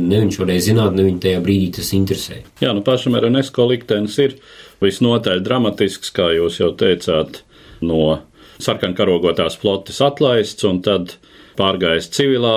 Ne 0.00 0.22
viņš 0.22 0.38
varēja 0.40 0.66
zināt, 0.70 0.96
ne 0.96 1.04
viņa 1.08 1.22
tajā 1.26 1.44
brīdī 1.44 1.70
tas 1.76 1.92
interesē. 1.96 2.40
Jā, 2.62 2.72
nu 2.76 2.84
pašam 2.86 3.16
Marinesko 3.16 3.66
liktenis 3.68 4.16
ir 4.22 4.36
visnotaļ 4.80 5.42
dramatisks, 5.44 6.12
kā 6.16 6.30
jūs 6.36 6.60
jau 6.62 6.70
teicāt, 6.78 7.42
no 7.84 8.20
sarkankarogotās 8.60 9.56
flotes 9.60 10.00
atlaists 10.04 10.66
un 10.68 10.82
tad 10.84 11.16
pārgājis 11.58 12.10
civilā 12.14 12.56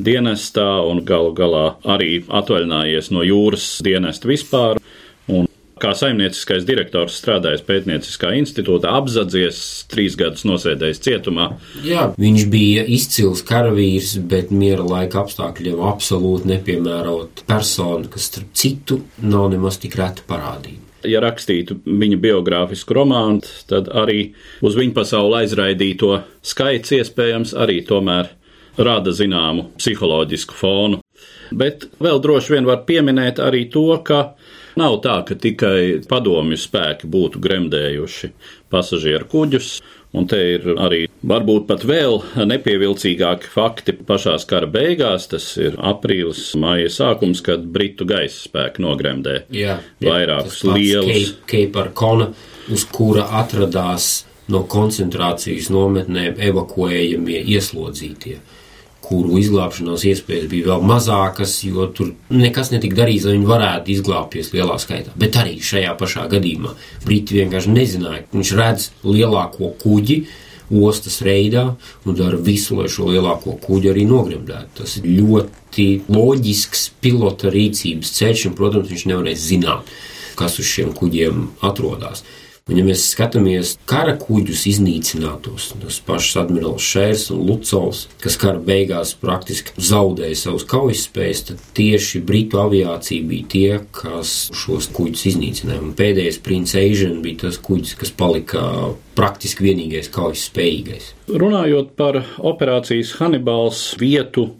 dienestā 0.00 0.68
un 0.88 1.02
galu 1.04 1.32
galā 1.36 1.66
arī 1.84 2.20
atvaļinājies 2.28 3.10
no 3.12 3.24
jūras 3.26 3.72
dienesta 3.84 4.30
vispār 4.30 4.80
kā 5.80 5.92
saimnieciskais 5.96 6.66
direktors 6.68 7.16
strādājis 7.20 7.62
pētnieciskā 7.64 8.34
institūtā, 8.38 8.92
apzadzies, 9.00 9.60
trīs 9.90 10.16
gadus 10.20 10.44
nosēdējis 10.48 11.02
cietumā. 11.06 11.48
Jā, 11.86 12.10
viņš 12.20 12.46
bija 12.52 12.84
izcils 12.96 13.42
karavīrs, 13.48 14.18
bet 14.30 14.52
miera 14.54 14.84
laika 14.86 15.22
apstākļiem 15.24 15.80
absolūti 15.90 16.52
nepiemērota 16.52 17.48
persona, 17.48 18.10
kas 18.12 18.28
starp 18.30 18.52
citu 18.60 19.02
nav 19.24 19.50
nemaz 19.54 19.80
tik 19.80 19.96
reta 20.00 20.26
parādība. 20.28 20.89
Ja 21.08 21.22
rakstītu 21.24 21.78
viņa 21.86 22.18
biogrāfisku 22.20 22.96
romānu, 22.96 23.40
tad 23.70 23.88
arī 23.88 24.34
uz 24.64 24.76
viņa 24.76 24.96
pasauli 24.96 25.42
aizraidīto 25.44 26.18
skaits 26.44 26.92
iespējams 26.98 27.54
arī 27.56 27.80
tomēr 27.88 28.32
rada 28.80 29.12
zināmu 29.12 29.70
psiholoģisku 29.80 30.56
fonu. 30.56 31.00
Bet 31.50 31.88
vēl 32.00 32.20
droši 32.22 32.54
vien 32.54 32.68
var 32.68 32.84
pieminēt 32.88 33.40
arī 33.42 33.64
to, 33.72 33.88
ka 34.04 34.20
Nav 34.78 35.00
tā, 35.02 35.16
ka 35.26 35.34
tikai 35.34 36.00
padomju 36.08 36.58
spēki 36.60 37.08
būtu 37.10 37.40
gremdējuši 37.42 38.30
pasažieru 38.70 39.26
kuģus, 39.30 39.70
un 40.16 40.26
te 40.30 40.38
ir 40.54 40.66
arī 40.80 41.00
varbūt 41.26 41.66
pat 41.68 41.84
vēl 41.86 42.18
nepievilcīgāki 42.50 43.50
fakti 43.52 43.94
pašās 44.06 44.46
kara 44.50 44.68
beigās. 44.70 45.28
Tas 45.30 45.46
ir 45.60 45.76
aprīlis, 45.78 46.50
māja 46.60 46.90
sākums, 46.92 47.42
kad 47.46 47.66
britu 47.74 48.06
gaisa 48.08 48.46
spēki 48.48 48.84
nogremdē 48.84 49.36
jā, 49.54 49.78
jā, 50.00 50.08
vairākus 50.08 50.62
lielus. 50.70 51.34
Cape 51.50 51.84
Arcona, 51.84 52.30
uz 52.72 52.86
kura 52.90 53.28
atradās 53.42 54.12
no 54.50 54.64
koncentrācijas 54.66 55.70
nometnēm 55.70 56.40
evakuējamie 56.50 57.44
ieslodzītie 57.54 58.40
kuru 59.10 59.40
izglābšanās 59.40 60.04
iespējas 60.06 60.46
bija 60.50 60.68
vēl 60.70 60.84
mazākas, 60.86 61.56
jo 61.66 61.88
tur 61.94 62.12
nekas 62.30 62.70
netika 62.70 63.00
darīts, 63.02 63.26
lai 63.26 63.34
viņi 63.34 63.48
varētu 63.48 63.94
izglābties 63.96 64.52
lielā 64.54 64.76
skaitā. 64.78 65.14
Bet 65.18 65.38
arī 65.40 65.56
šajā 65.64 65.96
pašā 65.98 66.28
gadījumā 66.30 66.76
Briti 67.06 67.40
vienkārši 67.40 67.74
nezināja, 67.74 68.22
ka 68.28 68.38
viņš 68.38 68.54
redz 68.60 68.86
lielāko 69.06 69.74
kuģi. 69.82 70.22
Ostas 70.70 71.16
reidā 71.26 71.64
un 72.06 72.14
dara 72.14 72.38
visu, 72.38 72.76
lai 72.78 72.86
šo 72.86 73.08
lielāko 73.10 73.56
kuģi 73.58 73.90
arī 73.90 74.04
nogremdētu. 74.06 74.70
Tas 74.78 74.92
ir 75.00 75.08
ļoti 75.16 75.86
loģisks 76.06 76.84
pilota 77.02 77.50
rīcības 77.50 78.12
ceļš, 78.20 78.44
un, 78.46 78.54
protams, 78.54 78.92
viņš 78.92 79.08
nevarēs 79.10 79.48
zināt, 79.48 79.90
kas 80.38 80.60
uz 80.62 80.70
šiem 80.70 80.94
kuģiem 80.94 81.48
atrodas. 81.66 82.22
Un, 82.70 82.78
ja 82.78 82.84
mēs 82.86 83.08
skatāmies 83.10 83.72
kara 83.90 84.12
kuģus 84.20 84.62
iznīcinātos, 84.70 85.72
tos 85.82 85.96
pašus 86.06 86.36
admirālus 86.44 86.86
Šērs 86.86 87.24
un 87.34 87.42
Lucovs, 87.48 88.04
kas 88.22 88.36
kara 88.38 88.60
beigās 88.62 89.16
praktiski 89.18 89.74
zaudēja 89.74 90.38
savus 90.38 90.66
kaujas 90.70 91.02
spējas, 91.08 91.42
tad 91.48 91.64
tieši 91.74 92.22
Britu 92.26 92.60
aviācija 92.62 93.26
bija 93.26 93.50
tie, 93.50 93.80
kas 93.90 94.34
šos 94.54 94.86
kuģus 94.94 95.26
iznīcināja. 95.32 95.82
Un 95.82 95.96
pēdējais 95.98 96.38
Prince 96.46 96.78
Asian 96.78 97.18
bija 97.24 97.48
tas 97.48 97.58
kuģis, 97.58 97.96
kas 97.98 98.14
palika 98.14 98.62
praktiski 99.18 99.66
vienīgais 99.66 100.12
kaujas 100.14 100.46
spējīgais. 100.52 101.10
Runājot 101.42 101.96
par 101.98 102.22
operācijas 102.38 103.16
Hannibals 103.18 103.88
vietu 103.98 104.52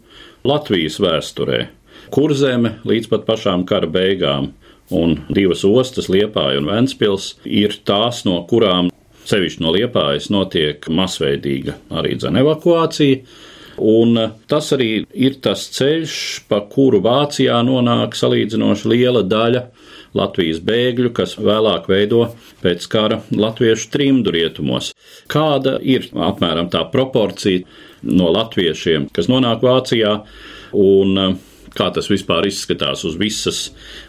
Latvijas 0.43 0.99
vēsturē, 0.99 1.69
kurzeme 2.11 2.81
līdz 2.83 3.07
pat 3.13 3.23
pašām 3.29 3.63
kara 3.69 3.87
beigām 3.87 4.51
un 4.91 5.17
divas 5.31 5.63
ostas, 5.67 6.09
Liepāja 6.11 6.61
un 6.61 6.69
Ventspils, 6.71 7.35
ir 7.45 7.77
tās, 7.87 8.23
no 8.27 8.41
kurām 8.49 8.91
sevišķi 9.29 9.63
no 9.63 9.73
Liepājas 9.75 10.29
notiek 10.33 10.87
masveidīga 10.91 11.77
arī 12.01 12.17
dzene 12.19 12.43
evakuācija. 12.45 13.23
Un 13.81 14.17
tas 14.51 14.67
arī 14.75 15.05
ir 15.15 15.37
tas 15.41 15.63
ceļš, 15.73 16.15
pa 16.51 16.59
kuru 16.69 16.99
Vācijā 17.01 17.55
nonāk 17.65 18.17
salīdzinoši 18.19 18.91
liela 18.91 19.23
daļa 19.25 19.63
Latvijas 20.17 20.59
bēgļu, 20.67 21.13
kas 21.15 21.37
vēlāk 21.39 21.87
veido 21.89 22.25
pēc 22.61 22.87
kara 22.91 23.21
latviešu 23.31 23.87
trimdu 23.93 24.33
rietumos. 24.35 24.91
Kāda 25.31 25.77
ir 25.79 26.09
apmēram 26.11 26.67
tā 26.73 26.83
proporcija 26.91 27.63
no 28.11 28.27
latviešiem, 28.35 29.07
kas 29.15 29.31
nonāk 29.31 29.63
Vācijā 29.63 30.17
un 30.75 31.39
kā 31.77 31.87
tas 31.95 32.09
vispār 32.11 32.49
izskatās 32.49 33.05
uz 33.07 33.15
visas 33.19 33.61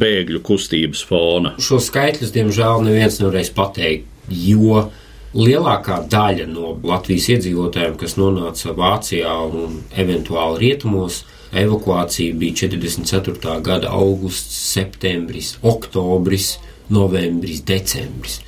bēgļu 0.03 0.43
kustības 0.47 1.05
fona. 1.07 1.55
Šo 1.63 1.79
skaitļus, 1.83 2.35
diemžēl, 2.35 2.83
neviens 2.87 3.21
nevarēs 3.23 3.53
pateikt, 3.57 4.09
jo 4.33 4.89
lielākā 5.35 6.03
daļa 6.13 6.49
no 6.51 6.75
Latvijas 6.87 7.29
iedzīvotājiem, 7.37 7.97
kas 8.01 8.19
nonāca 8.21 8.75
Vācijā 8.77 9.37
un 9.49 9.79
eventuāli 9.99 10.67
rietumos, 10.67 11.23
evakuācija 11.53 12.35
bija 12.41 12.65
44. 12.67 13.61
gada 13.65 13.93
augusts, 13.93 14.57
septembris, 14.73 15.57
oktobris, 15.63 16.57
novembris, 16.93 17.63
decembris. 17.69 18.41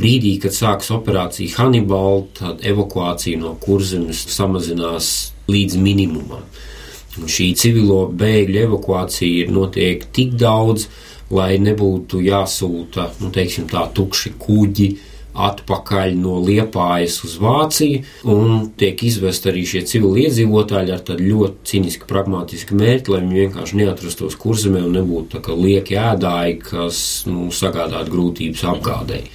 Brīdī, 0.00 0.36
kad 0.40 0.54
sākas 0.54 0.92
operācija 0.94 1.58
Hannibal, 1.58 2.28
tad 2.38 2.62
evakuācija 2.64 3.40
no 3.40 3.56
kurzemes 3.60 4.22
samazinās 4.32 5.10
līdz 5.50 5.80
minimumam. 5.82 6.44
Šī 7.28 7.50
civilo 7.58 8.04
bēgļu 8.08 8.64
evakuācija 8.66 9.44
ir 9.44 9.54
notiek 9.54 10.06
tik 10.14 10.36
daudz, 10.40 10.88
lai 11.30 11.54
nebūtu 11.62 12.22
jāsūta, 12.24 13.10
nu, 13.22 13.30
teiksim, 13.34 13.68
tā 13.70 13.84
tukši 13.94 14.34
kuģi 14.40 14.90
atpakaļ 15.30 16.16
no 16.18 16.40
Liepājas 16.42 17.20
uz 17.26 17.36
Vāciju, 17.40 18.02
un 18.32 18.64
tiek 18.78 19.02
izvest 19.06 19.46
arī 19.46 19.62
šie 19.68 19.84
civili 19.86 20.26
iedzīvotāji 20.26 20.94
ar 20.94 21.04
tādu 21.06 21.28
ļoti 21.28 21.70
cīnisku, 21.70 22.08
pragmatisku 22.10 22.78
mērķi, 22.78 23.14
lai 23.14 23.22
viņi 23.22 23.40
vienkārši 23.44 23.80
neatrastos 23.80 24.38
kurzemē 24.40 24.82
un 24.88 24.98
nebūtu 24.98 25.36
tā 25.36 25.44
kā 25.46 25.54
lieki 25.54 25.98
ēdāji, 26.02 26.60
kas 26.66 27.02
nu, 27.30 27.48
sagādātu 27.54 28.16
grūtības 28.16 28.66
apgādēji. 28.74 29.30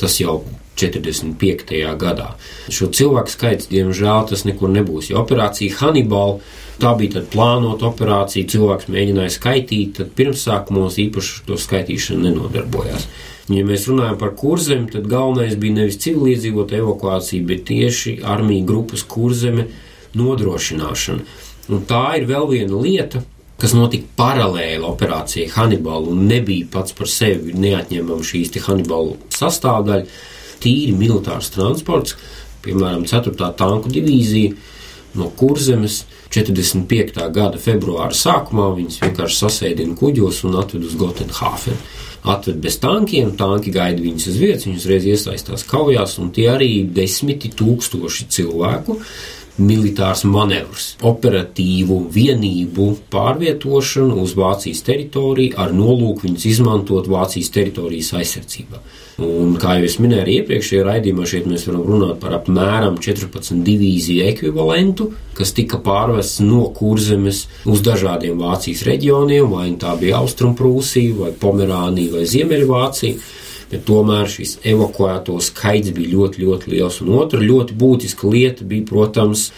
Tas 0.00 0.18
jau 0.20 0.40
45. 0.76 1.80
gadā. 2.00 2.32
Šo 2.68 2.90
cilvēku 2.92 3.32
skaits, 3.32 3.70
diemžēl, 3.72 4.26
tas 4.30 4.44
nekur 4.48 4.72
nebūs. 4.72 5.10
Jo 5.10 5.22
operācija 5.22 5.78
Hannibal 5.80 6.40
tā 6.82 6.92
bija 6.98 7.22
plānota 7.32 7.88
operācija, 7.88 8.48
cilvēks 8.52 8.90
mēģināja 8.92 9.36
skaitīt, 9.38 9.96
tad 10.00 10.12
pirmsākumos 10.18 10.98
īpaši 11.06 11.46
to 11.48 11.56
skaitīšanu 11.60 12.28
nenodarbojās. 12.28 13.08
Ja 13.52 13.62
mēs 13.62 13.86
runājam 13.86 14.18
par 14.18 14.34
kurzem, 14.38 14.88
tad 14.90 15.06
galvenais 15.10 15.54
bija 15.60 15.80
nevis 15.80 16.00
civiliedzīvotāja 16.02 16.82
evakuācija, 16.82 17.46
bet 17.46 17.64
tieši 17.68 18.18
armija 18.26 18.66
grupas 18.66 19.06
kurzeme 19.06 19.68
nodrošināšana. 20.18 21.42
Un 21.70 21.82
tā 21.86 22.02
ir 22.18 22.26
vēl 22.26 22.48
viena 22.50 22.80
lieta, 22.82 23.22
kas 23.60 23.72
notika 23.76 24.08
paralēli 24.18 24.84
operācijai 24.86 25.48
Hannibal 25.54 26.10
un 26.10 26.26
nebija 26.28 26.68
pats 26.72 26.94
par 26.96 27.08
sevi 27.10 27.54
neatņemama 27.56 28.26
šīs 28.26 28.52
Hannibal 28.66 29.14
sastāvdaļa. 29.34 30.34
Tīri 30.62 30.94
militārs 30.96 31.52
transports, 31.54 32.16
piemēram, 32.64 33.06
4. 33.08 33.52
tanku 33.58 33.92
divīzija 33.92 34.54
no 35.16 35.30
Kurzemes 35.38 36.02
45. 36.34 37.22
gada 37.32 37.60
februāra 37.62 38.16
sākumā 38.16 38.72
viņas 38.76 39.00
vienkārši 39.04 39.40
sasēdina 39.44 39.96
kuģos 39.96 40.42
un 40.48 40.58
atved 40.60 40.88
uz 40.88 40.98
Gotenhāfenu 41.00 41.78
atved 42.26 42.58
bez 42.62 42.78
tankiem, 42.82 43.32
tanki 43.38 43.72
gaida 43.74 44.02
viņus 44.02 44.28
uz 44.32 44.38
vietas, 44.40 44.66
viņus 44.66 44.86
reiz 44.90 45.08
iesaistās 45.12 45.64
kaujās, 45.68 46.16
un 46.22 46.32
tie 46.34 46.48
arī 46.50 46.70
desmiti 46.90 47.52
tūkstoši 47.54 48.28
cilvēku. 48.36 48.98
Militārs 49.56 50.26
manevrs, 50.28 50.90
operatīvu 51.06 52.02
vienību 52.12 52.90
pārvietošanu 53.12 54.18
uz 54.20 54.34
Vācijas 54.36 54.82
teritoriju 54.84 55.56
ar 55.62 55.72
nolūku 55.72 56.26
viņus 56.26 56.44
izmantot 56.50 57.08
Vācijas 57.08 57.48
teritorijas 57.54 58.12
aizsardzībā. 58.20 58.82
Un, 59.24 59.54
kā 59.56 59.78
jau 59.78 59.86
es 59.88 59.96
minēju 59.96 60.34
iepriekšējā 60.42 60.82
raidījumā, 60.84 61.24
šeit 61.24 61.46
mēs 61.48 61.64
varam 61.70 61.86
runāt 61.88 62.18
par 62.20 62.34
apmēram 62.36 62.98
14 63.00 63.62
divīziju 63.64 64.26
ekvivalentu, 64.28 65.08
kas 65.38 65.54
tika 65.56 65.80
pārvests 65.80 66.42
no 66.44 66.66
kurzemes 66.76 67.46
uz 67.64 67.80
dažādiem 67.86 68.36
Vācijas 68.36 68.84
reģioniem, 68.84 69.48
vai 69.48 69.70
tā 69.80 69.96
bija 69.96 70.20
Austrumprūsija, 70.20 71.16
vai 71.22 71.32
Pomerānija, 71.32 72.12
vai 72.18 72.28
Ziemeļvācija. 72.28 73.44
Bet 73.70 73.82
tomēr 73.88 74.30
šis 74.30 74.58
evakuēto 74.66 75.40
skaits 75.42 75.90
bija 75.96 76.12
ļoti, 76.14 76.44
ļoti 76.46 76.72
liels. 76.74 77.00
Un 77.02 77.16
otra 77.18 77.40
ļoti 77.42 77.74
būtiska 77.78 78.30
lieta 78.30 78.66
bija, 78.68 78.86
protams, 78.86 79.48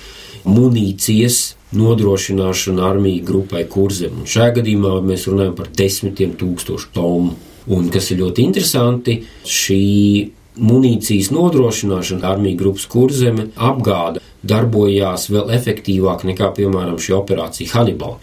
munīcijas 0.49 1.57
nodrošināšana 1.77 2.87
armija 2.89 3.27
grupai 3.29 3.67
kurzem. 3.69 4.23
Un 4.23 4.31
šajā 4.31 4.63
gadījumā 4.63 4.95
mēs 5.05 5.29
runājam 5.29 5.59
par 5.59 5.69
desmitiem 5.77 6.33
tūkstošu 6.41 6.95
tonu 6.97 7.37
Un 7.69 7.91
kas 7.93 8.09
ir 8.15 8.23
ļoti 8.23 8.45
interesanti, 8.49 9.19
šī 9.45 9.83
munīcijas 10.59 11.29
nodrošināšana 11.35 12.31
armija 12.31 12.57
grupas 12.63 12.87
kurzeme 12.91 13.51
apgāda 13.55 14.23
darbojās 14.49 15.29
vēl 15.29 15.53
efektīvāk 15.59 16.25
nekā, 16.31 16.49
piemēram, 16.57 16.97
šī 17.03 17.15
operācija 17.19 17.75
Hannibal. 17.75 18.17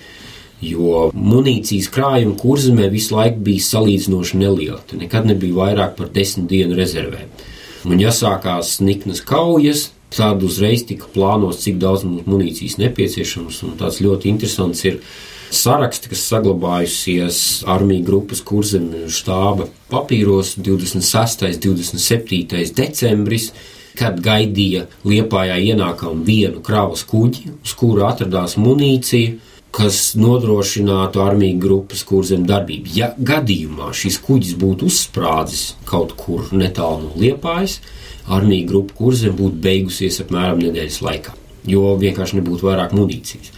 Jo 0.63 1.09
munīcijas 1.11 1.89
krājuma 1.91 2.37
kurzemē 2.39 2.87
visu 2.93 3.17
laiku 3.17 3.41
bija 3.43 3.65
salīdzinoši 3.65 4.39
neliela. 4.39 4.79
Te 4.87 4.99
nekad 4.99 5.27
nebija 5.27 5.57
vairāk 5.59 5.97
par 5.97 6.09
desmit 6.15 6.47
dienu 6.51 6.77
rezervēm. 6.77 7.27
Un, 7.85 7.99
ja 8.01 8.13
sākās 8.15 8.79
niknas 8.81 9.21
kaujas, 9.21 9.89
tad 10.15 10.41
uzreiz 10.45 10.85
tika 10.87 11.09
plānots, 11.13 11.61
cik 11.65 11.77
daudz 11.81 12.05
mums 12.07 12.25
munīcijas 12.29 12.79
nepieciešams. 12.81 13.61
Un 13.67 13.75
tāds 13.81 14.01
ļoti 14.01 14.31
interesants 14.31 14.85
ir 14.87 15.01
saraksti, 15.53 16.09
kas 16.13 16.25
saglabājusies 16.31 17.39
armija 17.69 18.07
grupas 18.07 18.41
kurzemes 18.45 19.19
štāba 19.19 19.67
papīros 19.91 20.55
26. 20.57 21.45
un 21.69 21.79
27. 21.83 22.73
decembris 22.75 23.51
kad 23.95 24.19
gaidīja 24.19 24.85
Liepājā 25.07 25.57
ienākam 25.71 26.23
vienu 26.27 26.61
kravas 26.65 27.05
kuģi, 27.07 27.53
uz 27.63 27.75
kura 27.79 28.09
atradās 28.11 28.57
munīcija, 28.59 29.37
kas 29.75 30.13
nodrošinātu 30.15 31.19
armiju 31.19 31.59
grupas 31.59 32.03
kurzem 32.07 32.45
darbību. 32.47 32.93
Ja 32.95 33.11
gadījumā 33.17 33.91
šis 33.95 34.21
kuģis 34.23 34.55
būtu 34.61 34.87
uzsprādzis 34.87 35.73
kaut 35.89 36.15
kur 36.19 36.47
netālu 36.55 37.09
no 37.09 37.19
Liepājas, 37.19 37.81
armija 38.31 38.69
grupa 38.69 38.95
kurzem 39.01 39.35
būtu 39.35 39.59
beigusies 39.65 40.21
apmēram 40.23 40.63
nedēļas 40.63 41.01
laikā, 41.05 41.35
jo 41.67 41.91
vienkārši 41.99 42.39
nebūtu 42.39 42.69
vairāk 42.69 42.95
munīcijas. 42.95 43.51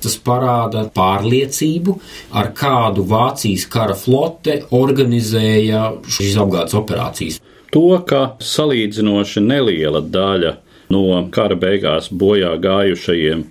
Tas 0.00 0.16
parāda 0.24 0.86
pārliecību, 0.96 1.94
ar 2.40 2.50
kādu 2.56 3.04
Vācijas 3.06 3.66
kara 3.70 3.94
flote 3.94 4.62
organizēja 4.74 5.84
šīs 6.08 6.38
apgādes 6.40 6.76
operācijas. 6.78 7.38
To, 7.70 8.00
ka 8.08 8.34
salīdzinoši 8.42 9.44
neliela 9.44 10.00
daļa 10.02 10.56
no 10.90 11.04
kara 11.30 11.54
beigās 11.60 12.08
bojā 12.10 12.56
gājušajiem 12.64 13.44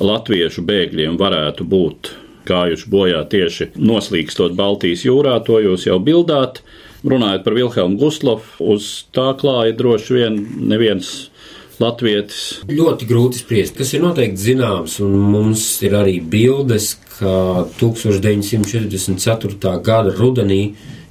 latviešu 0.00 0.64
bēgļiem 0.66 1.18
varētu 1.20 1.66
būt 1.68 2.14
gājuši 2.48 2.90
bojā 2.92 3.20
tieši 3.30 3.70
noslīkstot 3.80 4.56
Baltijas 4.56 5.04
jūrā, 5.06 5.38
to 5.44 5.60
jūs 5.64 5.86
jau 5.88 5.98
bildāt. 6.02 6.62
Runājot 7.04 7.44
par 7.44 7.56
Vilhelmu 7.56 7.98
Gustlofu, 8.00 8.64
uz 8.74 9.04
tā 9.12 9.34
klāja 9.36 9.74
droši 9.76 10.14
vien 10.16 10.38
neviens 10.70 11.10
latvietis? 11.82 12.64
Ļoti 12.70 13.08
grūti 13.08 13.42
spriest. 13.42 13.76
Kas 13.76 13.92
ir 13.92 14.04
noteikti 14.04 14.40
zināms, 14.40 14.96
un 15.04 15.16
mums 15.34 15.66
ir 15.84 15.96
arī 15.98 16.16
bildes, 16.20 16.94
ka 17.18 17.64
1944. 17.80 19.74
gada 19.84 20.14
rudenī 20.16 20.62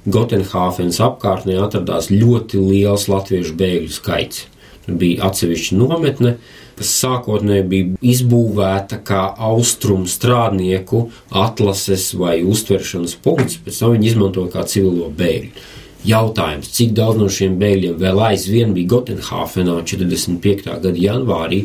Gotenhāfenes 0.04 0.98
apkārtnē 1.00 1.54
atradās 1.64 2.10
ļoti 2.12 2.58
liels 2.60 3.06
latviešu 3.08 3.54
bēgļu 3.56 3.92
skaits. 3.94 4.44
Bija 4.86 5.30
atsevišķa 5.30 5.78
nometne, 5.80 6.34
kas 6.78 6.90
sākotnēji 7.00 7.64
bija 7.70 8.00
izbūvēta 8.14 8.98
kā 9.06 9.22
austrumu 9.48 10.10
strādnieku 10.10 11.06
atlases 11.44 12.10
vai 12.20 12.40
uztveršanas 12.44 13.16
punkts, 13.24 13.60
pēc 13.64 13.80
tam 13.80 13.94
viņi 13.94 14.10
izmantoja 14.12 14.52
kā 14.52 14.66
civilo 14.68 15.08
bēgļu. 15.16 15.64
Jautājums, 16.04 16.68
cik 16.76 16.92
daudz 16.98 17.16
no 17.16 17.30
šiem 17.32 17.54
bēgļiem 17.60 17.96
vēl 18.02 18.18
aizvien 18.26 18.74
bija 18.76 18.90
Gotenhāfenā 18.92 19.78
45. 19.88 20.66
gada 20.68 20.98
janvārī, 21.00 21.62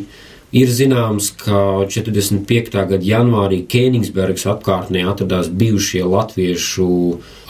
ir 0.56 0.70
zināms, 0.74 1.30
ka 1.38 1.86
45. 1.86 2.72
gada 2.74 3.00
janvārī 3.06 3.60
Kēnigsbergas 3.70 4.46
apkārtnē 4.50 5.04
atradās 5.10 5.50
bijušie 5.50 6.02
latviešu 6.06 6.88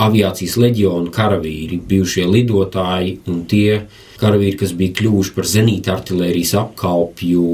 aviācijas 0.04 0.56
leģionu 0.60 1.12
karavīri, 1.14 1.80
bijušie 1.90 2.26
lidotāji 2.28 3.18
un 3.30 3.44
tie 3.50 3.86
karavīri, 4.20 4.58
kas 4.60 4.74
bija 4.76 4.98
kļuvuši 5.00 5.34
par 5.36 5.48
zenīta 5.48 5.94
artilērijas 5.96 6.54
apkalpju 6.60 7.46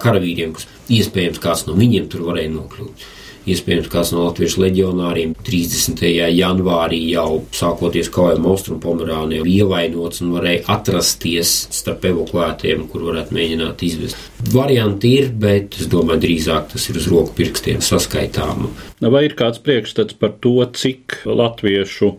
karavīriem, 0.00 0.56
kas 0.56 0.68
iespējams 0.92 1.42
kāds 1.44 1.66
no 1.68 1.76
viņiem 1.76 2.08
tur 2.12 2.24
varēja 2.30 2.54
nokļūt. 2.56 3.06
Iespējams, 3.46 3.86
kāds 3.86 4.10
no 4.10 4.24
latviešu 4.24 4.58
leģionāriem 4.64 5.36
30. 5.46 6.00
janvārī 6.34 6.98
jau 7.12 7.44
sākoties 7.54 8.08
kaujām 8.10 8.48
Austrumpomerānijā 8.50 9.44
ievainots 9.46 10.24
un 10.24 10.32
varēja 10.34 10.64
atrasties 10.74 11.52
starp 11.76 12.08
evakuētiem, 12.10 12.88
kur 12.90 13.04
varētu 13.06 13.36
mēģināt 13.36 13.84
izvest. 13.86 14.18
Varianti 14.50 15.12
ir, 15.20 15.30
bet 15.46 15.78
es 15.78 15.86
domāju, 15.92 16.24
drīzāk 16.24 16.72
tas 16.72 16.88
ir 16.90 16.98
uz 16.98 17.06
roku 17.12 17.36
pirkstiem 17.38 17.78
saskaitāmu. 17.86 18.72
Vai 19.06 19.22
ir 19.28 19.36
kāds 19.38 19.62
priekšstats 19.62 20.18
par 20.18 20.34
to, 20.42 20.56
cik 20.74 21.20
latviešu 21.30 22.16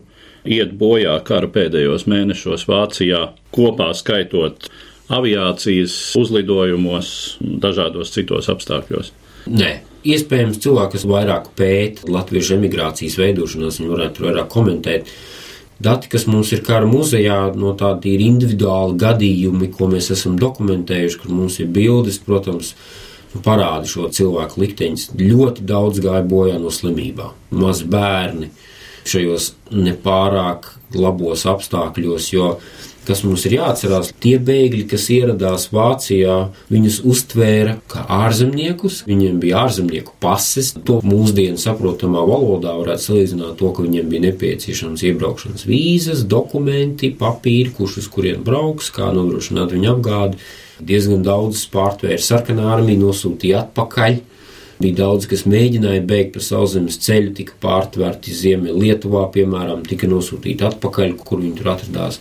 iet 0.48 0.72
bojā 0.80 1.18
kara 1.28 1.52
pēdējos 1.52 2.06
mēnešos 2.08 2.64
Vācijā, 2.70 3.26
kopā 3.52 3.90
skaitot 3.96 4.70
aviācijas 5.12 5.98
uzlidojumos, 6.16 7.12
dažādos 7.60 8.16
citos 8.16 8.48
apstākļos? 8.52 9.12
Nē, 9.48 9.70
iespējams, 10.06 10.60
cilvēki, 10.62 10.94
kas 10.96 11.06
vairāk 11.08 11.50
pēta 11.58 12.08
latviešu 12.12 12.56
emigrācijas 12.58 13.18
veidošanās, 13.18 13.80
viņi 13.80 13.92
varētu 13.92 14.24
vairāk 14.26 14.48
komentēt. 14.52 15.10
Dati, 15.82 16.10
kas 16.10 16.26
mums 16.26 16.50
ir 16.54 16.64
kara 16.66 16.88
muzejā, 16.90 17.38
no 17.54 17.70
tādi 17.78 18.16
ir 18.16 18.24
individuāli 18.26 18.96
gadījumi, 18.98 19.70
ko 19.74 19.86
mēs 19.92 20.10
esam 20.14 20.34
dokumentējuši, 20.40 21.20
kur 21.22 21.34
mums 21.34 21.60
ir 21.62 21.68
bildes, 21.74 22.18
protams, 22.18 22.72
nu, 23.34 23.42
parāda 23.44 23.86
šo 23.86 24.08
cilvēku 24.14 24.64
likteņus. 24.64 25.12
Ļoti 25.20 25.66
daudz 25.68 26.02
gāja 26.02 26.24
bojā 26.26 26.58
no 26.58 26.72
slimībām. 26.74 27.36
Maz 27.62 27.84
bērni, 27.86 28.50
šajos 29.08 29.52
nepārāk 29.70 30.66
labos 30.98 31.46
apstākļos, 31.46 32.32
jo 32.34 32.56
kas 33.08 33.24
mums 33.24 33.46
ir 33.48 33.56
jāatcerās, 33.56 34.12
tie 34.20 34.36
bēgļi, 34.42 34.84
kas 34.90 35.08
ieradās 35.14 35.68
Vācijā, 35.72 36.36
viņus 36.72 37.00
uztvēra 37.08 37.78
kā 37.88 38.04
ārzemniekus, 38.18 39.02
viņiem 39.08 39.40
bija 39.42 39.64
ārzemnieku 39.64 40.14
pases. 40.22 40.74
To 40.88 41.00
mūsdienu 41.06 41.60
saprotamā 41.60 42.22
valodā 42.28 42.74
varētu 42.78 43.06
salīdzināt 43.08 43.58
to, 43.60 43.72
ka 43.72 43.84
viņiem 43.86 44.08
bija 44.12 44.26
nepieciešams 44.28 45.04
iebraukšanas 45.10 45.66
vīzas, 45.68 46.24
dokumenti, 46.28 47.14
papīri, 47.18 47.72
kurš 47.76 48.02
uz 48.04 48.08
kurien 48.12 48.42
brauks, 48.44 48.92
kā 48.94 49.10
nodrošināt 49.16 49.72
viņu 49.74 49.94
apgādi. 49.96 50.42
Diezgan 50.78 51.24
daudz 51.26 51.64
pārtvēra 51.72 52.20
sarkanā 52.22 52.68
armija, 52.76 53.00
nosūtīja 53.02 53.64
atpakaļ. 53.66 54.20
Bija 54.78 54.94
daudz, 55.00 55.24
kas 55.26 55.42
mēģināja 55.50 56.04
bēgt 56.06 56.36
pa 56.36 56.42
sauszemes 56.44 57.00
ceļu, 57.02 57.32
tika 57.34 57.56
pārtverti 57.64 58.30
Ziemeļ 58.30 58.76
Lietuvā, 58.78 59.24
piemēram, 59.34 59.82
tika 59.88 60.06
nosūtīti 60.06 60.62
atpakaļ, 60.68 61.16
kur 61.26 61.42
viņi 61.42 61.56
tur 61.58 61.72
atradās 61.72 62.20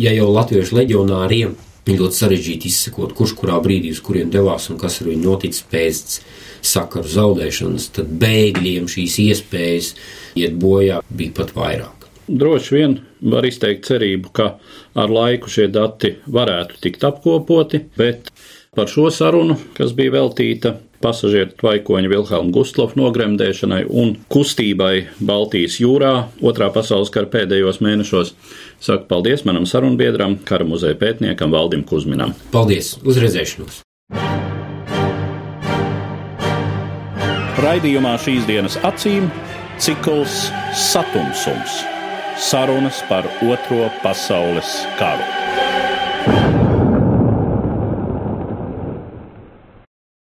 ja 0.00 0.12
jau 0.14 0.30
latviešu 0.32 0.78
leģionāriem 0.78 1.54
ir 1.84 2.00
ļoti 2.00 2.18
sarežģīti 2.18 2.70
izsekot, 2.70 3.12
kurš 3.16 3.34
kurā 3.38 3.58
brīdī 3.62 3.92
uz 3.92 4.00
kuriem 4.04 4.30
devās 4.32 4.70
un 4.72 4.78
kas 4.80 5.00
ar 5.02 5.10
viņu 5.10 5.26
noticis 5.26 5.66
pēc 5.70 6.18
sakaru 6.64 7.10
zaudēšanas, 7.12 7.90
tad 7.98 8.14
bēgļiem 8.22 8.88
šīs 8.90 9.18
iespējas 9.26 9.92
iet 10.40 10.56
bojā 10.60 11.02
bija 11.10 11.36
pat 11.36 11.52
vairāk. 11.56 12.08
Droši 12.24 12.76
vien 12.78 12.96
var 13.20 13.44
izteikt 13.44 13.84
cerību, 13.84 14.32
ka 14.32 14.54
ar 14.96 15.12
laiku 15.12 15.50
šie 15.52 15.68
dati 15.72 16.14
varētu 16.24 16.80
tikt 16.80 17.04
apkopoti, 17.04 17.82
bet 17.98 18.32
par 18.74 18.88
šo 18.88 19.10
sarunu, 19.12 19.58
kas 19.76 19.92
bija 19.96 20.16
veltīta 20.16 20.78
pasažieru 21.04 21.52
tvaikoņa 21.60 22.10
Vilhelma 22.10 22.52
Gustlova 22.54 22.96
nogremdēšanai 22.98 23.84
un 23.92 24.14
kustībai 24.32 25.06
Baltijas 25.20 25.78
jūrā 25.82 26.14
otrā 26.44 26.70
pasaules 26.74 27.12
kara 27.14 27.28
pēdējos 27.32 27.82
mēnešos. 27.84 28.34
Saku 28.84 29.08
paldies 29.10 29.44
manam 29.48 29.68
sarunbiedram, 29.68 30.38
kara 30.48 30.66
muzeja 30.68 30.96
pētniekam 31.00 31.52
Valdim 31.54 31.84
Kuzminam. 31.88 32.34
Paldies! 32.54 32.96
Uz 33.04 33.20
redzēšanos! 33.22 33.82
Raidījumā 37.64 38.16
šīs 38.20 38.44
dienas 38.48 38.74
acīm 38.84 39.30
cikls 39.80 40.48
Satumsums- 40.76 41.80
sarunas 42.50 43.00
par 43.08 43.24
Otro 43.46 43.90
pasaules 44.02 44.74
karu. 44.98 45.53